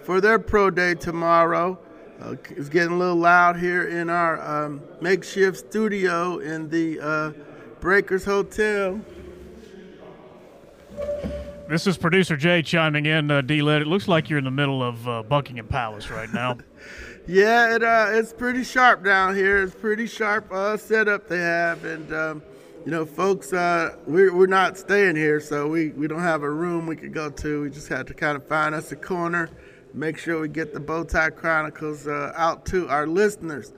for 0.03 0.21
their 0.21 0.39
pro 0.39 0.69
day 0.69 0.95
tomorrow. 0.95 1.77
Uh, 2.21 2.35
it's 2.51 2.69
getting 2.69 2.93
a 2.93 2.97
little 2.97 3.15
loud 3.15 3.57
here 3.57 3.87
in 3.87 4.07
our 4.07 4.39
um, 4.41 4.81
makeshift 5.01 5.57
studio 5.57 6.37
in 6.37 6.69
the 6.69 6.99
uh, 6.99 7.31
Breakers 7.79 8.23
Hotel. 8.23 9.01
This 11.67 11.87
is 11.87 11.97
producer 11.97 12.37
Jay 12.37 12.61
chiming 12.61 13.07
in. 13.07 13.31
Uh, 13.31 13.41
D-Led, 13.41 13.81
it 13.81 13.87
looks 13.87 14.07
like 14.07 14.29
you're 14.29 14.37
in 14.37 14.45
the 14.45 14.51
middle 14.51 14.83
of 14.83 15.07
uh, 15.07 15.23
Buckingham 15.23 15.67
Palace 15.67 16.09
right 16.09 16.31
now. 16.31 16.57
Yeah, 17.27 17.75
it, 17.75 17.83
uh, 17.83 18.07
it's 18.09 18.33
pretty 18.33 18.63
sharp 18.63 19.03
down 19.05 19.35
here. 19.35 19.61
It's 19.61 19.75
pretty 19.75 20.07
sharp 20.07 20.51
uh, 20.51 20.75
setup 20.75 21.27
they 21.27 21.37
have, 21.37 21.85
and 21.85 22.11
um, 22.11 22.41
you 22.83 22.91
know, 22.91 23.05
folks, 23.05 23.53
uh, 23.53 23.95
we're 24.07 24.35
we're 24.35 24.47
not 24.47 24.75
staying 24.75 25.15
here, 25.15 25.39
so 25.39 25.67
we 25.67 25.89
we 25.89 26.07
don't 26.07 26.23
have 26.23 26.41
a 26.41 26.49
room 26.49 26.87
we 26.87 26.95
could 26.95 27.13
go 27.13 27.29
to. 27.29 27.61
We 27.61 27.69
just 27.69 27.87
had 27.89 28.07
to 28.07 28.15
kind 28.15 28.35
of 28.35 28.47
find 28.47 28.73
us 28.73 28.91
a 28.91 28.95
corner, 28.95 29.51
make 29.93 30.17
sure 30.17 30.41
we 30.41 30.47
get 30.47 30.73
the 30.73 30.79
Bowtie 30.79 31.35
Chronicles 31.35 32.07
uh, 32.07 32.33
out 32.35 32.65
to 32.67 32.87
our 32.89 33.07
listeners. 33.07 33.73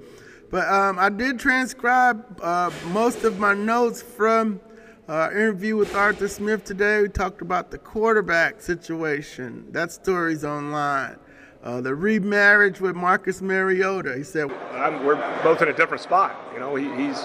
But 0.52 0.68
um, 0.68 1.00
I 1.00 1.10
did 1.10 1.40
transcribe 1.40 2.40
uh, 2.42 2.72
most 2.88 3.24
of 3.24 3.40
my 3.40 3.54
notes 3.54 4.02
from. 4.02 4.60
Uh, 5.06 5.30
interview 5.34 5.76
with 5.76 5.94
Arthur 5.96 6.30
Smith 6.30 6.64
today. 6.64 7.02
We 7.02 7.10
talked 7.10 7.42
about 7.42 7.72
the 7.72 7.78
quarterback 7.78 8.62
situation. 8.62 9.66
That 9.72 9.92
story's 9.92 10.46
online. 10.46 11.18
Uh, 11.62 11.82
the 11.82 11.94
remarriage 11.94 12.80
with 12.80 12.96
Marcus 12.96 13.42
Mariota. 13.42 14.16
He 14.16 14.24
said, 14.24 14.46
"We're 14.46 15.42
both 15.44 15.62
in 15.62 15.68
a 15.68 15.74
different 15.74 16.04
spot. 16.04 16.36
You 16.54 16.62
know, 16.62 16.76
he, 16.76 16.86
he's 16.96 17.20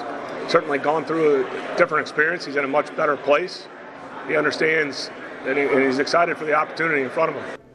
certainly 0.50 0.78
gone 0.78 1.04
through 1.04 1.46
a 1.46 1.76
different 1.76 2.02
experience. 2.02 2.44
He's 2.44 2.56
in 2.56 2.64
a 2.64 2.68
much 2.68 2.94
better 2.96 3.16
place. 3.16 3.68
He 4.26 4.36
understands, 4.36 5.10
that 5.44 5.56
he, 5.56 5.62
and 5.62 5.80
he's 5.80 6.00
excited 6.00 6.36
for 6.36 6.46
the 6.46 6.54
opportunity 6.54 7.02
in 7.02 7.10
front 7.10 7.30
of 7.30 7.36
him." 7.36 7.67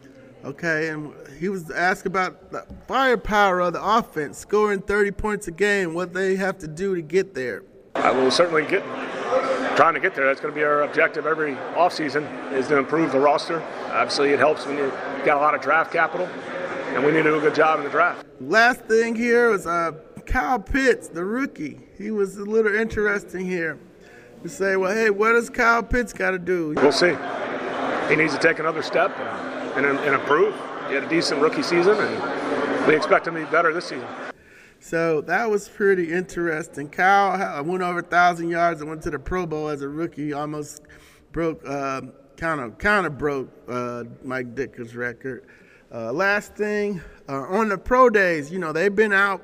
Okay, 0.43 0.89
and 0.89 1.13
he 1.39 1.47
was 1.47 1.71
asked 1.71 2.06
about 2.06 2.51
the 2.51 2.65
firepower 2.86 3.62
of 3.62 3.73
the 3.73 3.82
offense, 3.82 4.38
scoring 4.38 4.82
30 4.82 5.12
points 5.12 5.47
a 5.47 5.51
game, 5.51 5.93
what 5.93 6.13
they 6.13 6.36
have 6.36 6.58
to 6.60 6.67
do 6.67 6.95
to 6.95 7.01
get 7.01 7.34
there. 7.34 7.63
I 7.95 8.12
will 8.12 8.29
certainly 8.29 8.65
get 8.65 8.84
trying 9.75 9.93
to 9.93 9.99
get 9.99 10.15
there. 10.15 10.25
That's 10.25 10.41
going 10.41 10.53
to 10.53 10.60
be 10.60 10.63
our 10.63 10.84
objective 10.84 11.25
every 11.25 11.56
offseason 11.75 12.51
is 12.51 12.67
to 12.67 12.77
improve 12.77 13.12
the 13.12 13.19
roster. 13.19 13.62
Obviously, 13.91 14.32
it 14.32 14.39
helps 14.39 14.65
when 14.65 14.77
you 14.77 14.89
got 15.25 15.38
a 15.38 15.39
lot 15.39 15.56
of 15.56 15.62
draft 15.62 15.91
capital 15.91 16.27
and 16.27 17.03
we 17.03 17.12
need 17.12 17.23
to 17.23 17.29
do 17.29 17.38
a 17.38 17.41
good 17.41 17.56
job 17.56 17.79
in 17.79 17.86
the 17.86 17.89
draft. 17.89 18.25
Last 18.39 18.82
thing 18.82 19.15
here 19.15 19.49
was 19.49 19.65
uh, 19.65 19.93
Kyle 20.25 20.60
Pitts, 20.60 21.08
the 21.08 21.23
rookie. 21.23 21.79
He 21.97 22.12
was 22.12 22.38
a 22.38 22.43
little 22.43 22.75
interesting 22.75 23.45
here. 23.45 23.79
To 24.43 24.49
say, 24.49 24.75
well, 24.75 24.93
hey, 24.93 25.10
what 25.10 25.32
does 25.32 25.49
Kyle 25.49 25.82
Pitts 25.82 26.12
got 26.12 26.32
to 26.32 26.39
do? 26.39 26.73
We'll 26.75 26.91
see. 26.91 27.15
He 28.10 28.15
needs 28.17 28.34
to 28.34 28.39
take 28.39 28.60
another 28.60 28.84
step 28.84 29.15
and, 29.75 29.86
and, 29.86 30.15
improve. 30.15 30.53
He 30.88 30.95
had 30.95 31.03
a 31.03 31.09
decent 31.09 31.41
rookie 31.41 31.63
season, 31.63 31.97
and 31.97 32.88
we 32.88 32.95
expect 32.95 33.27
him 33.27 33.36
to 33.36 33.45
be 33.45 33.51
better 33.51 33.73
this 33.73 33.86
season. 33.86 34.07
So 34.79 35.21
that 35.21 35.49
was 35.49 35.69
pretty 35.69 36.12
interesting. 36.12 36.89
Kyle 36.89 37.63
went 37.63 37.83
over 37.83 37.99
a 37.99 38.03
thousand 38.03 38.49
yards 38.49 38.81
and 38.81 38.89
went 38.89 39.01
to 39.03 39.09
the 39.09 39.19
Pro 39.19 39.45
Bowl 39.45 39.69
as 39.69 39.81
a 39.81 39.88
rookie. 39.88 40.33
Almost 40.33 40.81
broke, 41.31 41.63
kind 41.63 42.62
of, 42.62 42.77
kind 42.77 43.05
of 43.05 43.17
broke 43.17 43.49
uh, 43.67 44.03
Mike 44.23 44.55
Ditka's 44.55 44.95
record. 44.95 45.45
Uh, 45.93 46.12
last 46.12 46.55
thing, 46.55 47.01
uh, 47.29 47.33
on 47.33 47.69
the 47.69 47.77
pro 47.77 48.09
days, 48.09 48.51
you 48.51 48.59
know, 48.59 48.73
they've 48.73 48.95
been 48.95 49.13
out. 49.13 49.43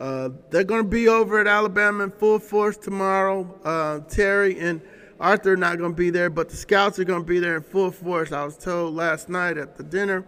Uh, 0.00 0.30
they're 0.50 0.64
going 0.64 0.82
to 0.82 0.88
be 0.88 1.06
over 1.06 1.38
at 1.38 1.46
Alabama 1.46 2.04
in 2.04 2.10
full 2.10 2.38
force 2.38 2.76
tomorrow. 2.76 3.60
Uh, 3.62 4.00
Terry 4.08 4.58
and 4.58 4.80
Arthur 5.22 5.56
not 5.56 5.78
going 5.78 5.92
to 5.92 5.96
be 5.96 6.10
there, 6.10 6.28
but 6.28 6.48
the 6.48 6.56
scouts 6.56 6.98
are 6.98 7.04
going 7.04 7.22
to 7.22 7.26
be 7.26 7.38
there 7.38 7.56
in 7.56 7.62
full 7.62 7.92
force. 7.92 8.32
I 8.32 8.44
was 8.44 8.56
told 8.56 8.96
last 8.96 9.28
night 9.28 9.56
at 9.56 9.76
the 9.76 9.84
dinner. 9.84 10.24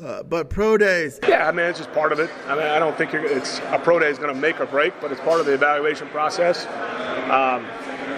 Uh, 0.00 0.22
but 0.22 0.48
pro 0.48 0.76
days. 0.76 1.18
Yeah, 1.26 1.48
I 1.48 1.52
mean 1.52 1.66
it's 1.66 1.78
just 1.78 1.90
part 1.92 2.12
of 2.12 2.20
it. 2.20 2.30
I 2.46 2.54
mean 2.54 2.66
I 2.66 2.78
don't 2.78 2.96
think 2.96 3.14
it's 3.14 3.58
a 3.70 3.80
pro 3.82 3.98
day 3.98 4.10
is 4.10 4.18
going 4.18 4.32
to 4.32 4.38
make 4.40 4.60
or 4.60 4.66
break, 4.66 4.92
but 5.00 5.10
it's 5.10 5.20
part 5.22 5.40
of 5.40 5.46
the 5.46 5.54
evaluation 5.54 6.06
process. 6.08 6.66
Um, 7.30 7.66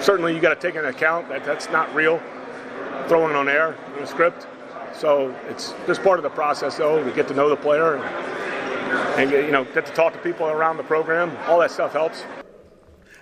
certainly, 0.02 0.34
you 0.34 0.40
got 0.40 0.54
to 0.54 0.60
take 0.60 0.74
into 0.74 0.88
account 0.88 1.28
that 1.28 1.44
that's 1.44 1.70
not 1.70 1.92
real. 1.94 2.20
Throwing 3.06 3.30
it 3.30 3.36
on 3.36 3.48
air 3.48 3.76
in 3.96 4.02
a 4.02 4.06
script. 4.06 4.46
So 4.92 5.34
it's 5.48 5.72
just 5.86 6.02
part 6.02 6.18
of 6.18 6.24
the 6.24 6.30
process, 6.30 6.76
though, 6.76 7.02
to 7.02 7.10
get 7.12 7.28
to 7.28 7.34
know 7.34 7.48
the 7.48 7.56
player 7.56 7.96
and, 7.96 9.32
and 9.32 9.46
you 9.46 9.52
know 9.52 9.64
get 9.66 9.86
to 9.86 9.92
talk 9.92 10.12
to 10.12 10.18
people 10.18 10.48
around 10.48 10.78
the 10.78 10.82
program. 10.82 11.34
All 11.46 11.60
that 11.60 11.70
stuff 11.70 11.92
helps. 11.92 12.24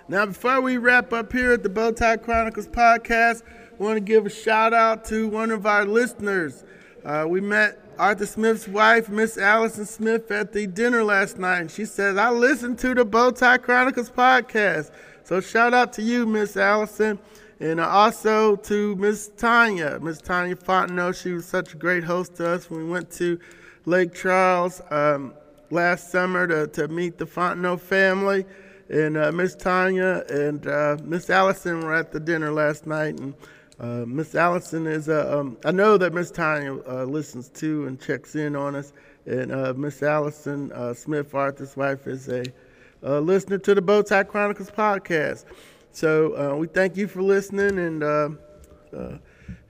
Now, 0.09 0.25
before 0.25 0.61
we 0.61 0.77
wrap 0.77 1.11
up 1.11 1.33
here 1.33 1.51
at 1.51 1.63
the 1.63 1.69
Bowtie 1.69 2.23
Chronicles 2.23 2.67
podcast, 2.67 3.43
I 3.77 3.83
want 3.83 3.97
to 3.97 3.99
give 3.99 4.25
a 4.25 4.29
shout 4.29 4.73
out 4.73 5.03
to 5.05 5.27
one 5.27 5.51
of 5.51 5.65
our 5.65 5.85
listeners. 5.85 6.63
Uh, 7.03 7.25
we 7.27 7.41
met 7.41 7.77
Arthur 7.99 8.25
Smith's 8.25 8.69
wife, 8.69 9.09
Miss 9.09 9.37
Allison 9.37 9.85
Smith, 9.85 10.31
at 10.31 10.53
the 10.53 10.65
dinner 10.65 11.03
last 11.03 11.37
night, 11.37 11.59
and 11.59 11.69
she 11.69 11.83
says, 11.83 12.15
I 12.15 12.29
listened 12.29 12.79
to 12.79 12.95
the 12.95 13.05
Bowtie 13.05 13.61
Chronicles 13.61 14.09
podcast. 14.09 14.91
So 15.25 15.41
shout 15.41 15.73
out 15.73 15.91
to 15.93 16.01
you, 16.01 16.25
Miss 16.25 16.55
Allison. 16.55 17.19
And 17.59 17.81
also 17.81 18.55
to 18.55 18.95
Miss 18.95 19.27
Tanya, 19.35 19.99
Miss 20.01 20.21
Tanya 20.21 20.55
Fontenot. 20.55 21.21
She 21.21 21.33
was 21.33 21.45
such 21.45 21.73
a 21.73 21.77
great 21.77 22.05
host 22.05 22.35
to 22.35 22.47
us 22.47 22.69
when 22.69 22.85
we 22.85 22.89
went 22.89 23.11
to 23.13 23.37
Lake 23.85 24.13
Charles 24.13 24.81
um, 24.89 25.33
last 25.69 26.11
summer 26.11 26.47
to, 26.47 26.67
to 26.67 26.87
meet 26.87 27.17
the 27.17 27.25
Fontenot 27.25 27.81
family. 27.81 28.45
And 28.89 29.17
uh, 29.17 29.31
Miss 29.31 29.55
Tanya 29.55 30.23
and 30.29 30.67
uh, 30.67 30.97
Miss 31.03 31.29
Allison 31.29 31.81
were 31.81 31.93
at 31.93 32.11
the 32.11 32.19
dinner 32.19 32.51
last 32.51 32.87
night, 32.87 33.19
and 33.19 33.33
Uh, 33.79 34.05
Miss 34.07 34.33
Allison 34.33 34.87
is, 34.87 35.07
uh, 35.07 35.37
um, 35.37 35.55
I 35.63 35.71
know 35.71 35.99
that 35.99 36.11
Miss 36.11 36.31
Tanya 36.31 36.79
uh, 36.89 37.03
listens 37.03 37.49
to 37.61 37.85
and 37.85 38.01
checks 38.01 38.35
in 38.35 38.55
on 38.55 38.75
us. 38.75 38.91
And 39.27 39.51
uh, 39.51 39.75
Miss 39.77 40.01
Allison 40.01 40.71
Smith, 40.95 41.35
Arthur's 41.35 41.77
wife, 41.77 42.07
is 42.07 42.27
a 42.27 42.43
listener 43.03 43.59
to 43.59 43.75
the 43.75 43.81
Bowtie 43.81 44.27
Chronicles 44.27 44.71
podcast. 44.71 45.45
So 45.91 46.55
we 46.55 46.65
thank 46.65 46.97
you 46.97 47.07
for 47.07 47.21
listening. 47.21 47.77
And, 47.77 48.01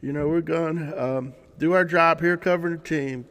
you 0.01 0.13
know, 0.13 0.29
we're 0.29 0.39
going 0.39 0.77
to 0.77 1.03
um, 1.05 1.33
do 1.57 1.73
our 1.73 1.83
job 1.83 2.21
here 2.21 2.37
covering 2.37 2.77
the 2.77 2.83
team. 2.83 3.25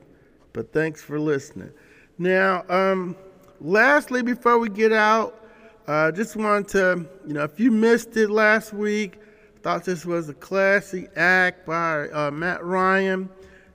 But 0.53 0.75
thanks 0.75 1.01
for 1.01 1.19
listening. 1.19 1.71
Now, 2.19 2.65
um, 2.69 3.17
lastly, 3.63 4.21
before 4.23 4.59
we 4.59 4.69
get 4.69 4.93
out, 4.93 5.46
I 5.89 6.11
just 6.11 6.37
want 6.37 6.69
to, 6.71 7.07
you 7.27 7.35
know, 7.35 7.45
if 7.45 7.61
you 7.61 7.71
missed 7.71 8.17
it 8.17 8.31
last 8.31 8.73
week, 8.73 9.21
Thought 9.67 9.83
this 9.83 10.07
was 10.07 10.29
a 10.29 10.35
classy 10.35 11.09
act 11.17 11.67
by 11.67 12.09
uh, 12.11 12.31
Matt 12.31 12.63
Ryan. 12.63 13.29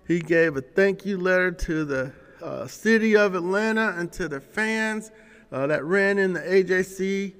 He 0.08 0.19
gave 0.19 0.56
a 0.56 0.62
thank 0.62 1.06
you 1.06 1.17
letter 1.17 1.52
to 1.52 1.84
the 1.84 2.13
uh, 2.41 2.65
city 2.65 3.17
of 3.17 3.36
Atlanta 3.36 3.93
and 3.97 4.10
to 4.13 4.30
the 4.30 4.39
fans 4.39 5.12
uh, 5.52 5.67
that 5.67 5.84
ran 5.84 6.17
in 6.17 6.32
the 6.32 6.39
AJC 6.39 7.34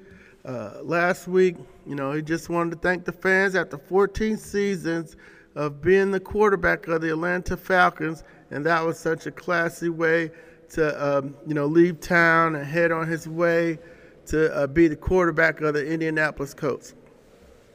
uh, 0.44 0.84
last 0.84 1.30
week. 1.30 1.56
You 1.88 1.96
know, 1.96 2.12
he 2.12 2.22
just 2.22 2.50
wanted 2.50 2.72
to 2.72 2.78
thank 2.80 3.06
the 3.06 3.14
fans 3.14 3.56
after 3.56 3.78
14 3.78 4.36
seasons 4.36 5.16
of 5.56 5.82
being 5.82 6.12
the 6.12 6.20
quarterback 6.20 6.90
of 6.90 7.00
the 7.00 7.12
Atlanta 7.12 7.56
Falcons, 7.56 8.26
and 8.50 8.66
that 8.66 8.86
was 8.86 9.00
such 9.00 9.28
a 9.28 9.32
classy 9.32 9.88
way 9.88 10.30
to, 10.72 11.18
um, 11.20 11.38
you 11.48 11.54
know, 11.54 11.68
leave 11.68 12.02
town 12.02 12.58
and 12.58 12.66
head 12.66 12.92
on 12.92 13.08
his 13.08 13.30
way 13.30 13.80
to 14.28 14.54
uh, 14.56 14.68
be 14.68 14.88
the 14.88 14.96
quarterback 14.96 15.62
of 15.62 15.74
the 15.74 15.86
Indianapolis 15.86 16.54
Colts. 16.54 16.94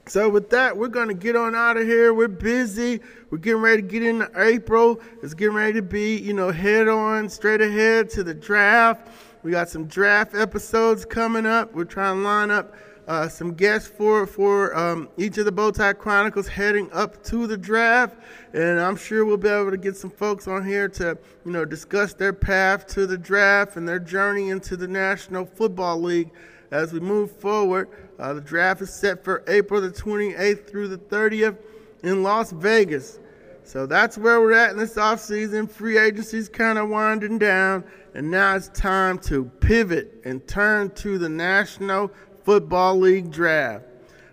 So 0.09 0.29
with 0.29 0.51
that, 0.51 0.77
we're 0.77 0.89
gonna 0.89 1.15
get 1.15 1.35
on 1.35 1.55
out 1.57 1.77
of 1.77 1.85
here. 1.85 2.15
We're 2.15 2.29
busy. 2.29 3.01
We're 3.31 3.39
getting 3.39 3.61
ready 3.61 3.83
to 3.83 3.89
get 3.89 4.05
into 4.05 4.31
April. 4.37 5.01
It's 5.23 5.35
getting 5.35 5.57
ready 5.57 5.73
to 5.75 5.83
be, 5.83 6.17
you 6.17 6.33
know, 6.33 6.53
head 6.53 6.87
on, 6.87 7.29
straight 7.29 7.61
ahead 7.61 8.09
to 8.11 8.23
the 8.23 8.35
draft. 8.35 9.09
We 9.43 9.51
got 9.51 9.69
some 9.69 9.87
draft 9.87 10.35
episodes 10.35 11.05
coming 11.05 11.45
up. 11.45 11.75
We're 11.75 11.85
trying 11.85 12.17
to 12.17 12.23
line 12.23 12.51
up 12.51 12.75
uh, 13.07 13.29
some 13.29 13.55
guests 13.55 13.89
for 13.89 14.27
for 14.27 14.77
um, 14.77 15.09
each 15.17 15.39
of 15.39 15.45
the 15.45 15.53
Bowtie 15.53 15.97
Chronicles 15.97 16.49
heading 16.49 16.91
up 16.93 17.23
to 17.25 17.47
the 17.47 17.57
draft, 17.57 18.17
and 18.53 18.81
I'm 18.81 18.97
sure 18.97 19.25
we'll 19.25 19.37
be 19.37 19.49
able 19.49 19.71
to 19.71 19.77
get 19.77 19.97
some 19.97 20.11
folks 20.11 20.49
on 20.49 20.67
here 20.67 20.89
to 20.91 21.17
you 21.45 21.53
know 21.53 21.65
discuss 21.65 22.15
their 22.15 22.33
path 22.33 22.87
to 22.89 23.07
the 23.07 23.19
draft 23.19 23.77
and 23.77 23.89
their 23.89 24.01
journey 24.01 24.51
into 24.51 24.77
the 24.77 24.89
National 24.89 25.47
Football 25.47 26.03
League 26.03 26.31
as 26.71 26.93
we 26.93 27.01
move 27.01 27.31
forward. 27.31 27.89
Uh, 28.19 28.35
the 28.35 28.41
draft 28.41 28.83
is 28.83 28.93
set 28.93 29.23
for 29.23 29.45
April 29.47 29.81
the 29.81 29.91
28th 29.91 30.67
through 30.67 30.89
the 30.89 30.99
30th 30.99 31.57
in 32.03 32.23
Las 32.23 32.51
Vegas. 32.53 33.21
So 33.67 33.85
that's 33.85 34.17
where 34.17 34.41
we're 34.41 34.53
at 34.53 34.71
in 34.71 34.79
this 34.79 34.95
offseason. 34.95 35.69
Free 35.69 35.99
agency's 35.99 36.49
kind 36.49 36.79
of 36.79 36.89
winding 36.89 37.39
down, 37.39 37.83
and 38.15 38.31
now 38.31 38.55
it's 38.55 38.69
time 38.69 39.19
to 39.21 39.45
pivot 39.61 40.21
and 40.25 40.47
turn 40.47 40.91
to 40.91 41.19
the 41.19 41.29
National 41.29 42.13
Football 42.47 43.01
League 43.01 43.33
draft. 43.33 43.85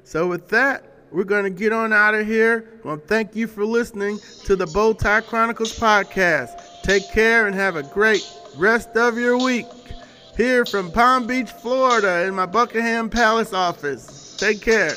So 0.03 0.27
with 0.27 0.47
that, 0.49 0.83
we're 1.11 1.23
going 1.23 1.45
to 1.45 1.49
get 1.49 1.73
on 1.73 1.91
out 1.91 2.13
of 2.13 2.27
here. 2.27 2.79
Well, 2.83 3.01
thank 3.07 3.35
you 3.35 3.47
for 3.47 3.65
listening 3.65 4.19
to 4.45 4.55
the 4.55 4.65
Bowtie 4.65 5.25
Chronicles 5.25 5.77
podcast. 5.79 6.51
Take 6.83 7.09
care 7.11 7.47
and 7.47 7.55
have 7.55 7.75
a 7.75 7.81
great 7.81 8.23
rest 8.55 8.89
of 8.95 9.17
your 9.17 9.43
week 9.43 9.65
here 10.37 10.63
from 10.63 10.91
Palm 10.91 11.25
Beach, 11.25 11.49
Florida, 11.49 12.25
in 12.27 12.35
my 12.35 12.45
Buckingham 12.45 13.09
Palace 13.09 13.51
office. 13.51 14.37
Take 14.37 14.61
care. 14.61 14.93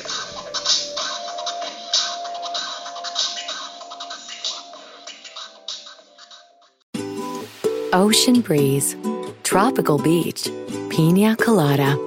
Ocean 7.93 8.41
breeze, 8.41 8.95
tropical 9.41 9.97
beach, 9.97 10.51
pina 10.91 11.35
colada. 11.37 12.06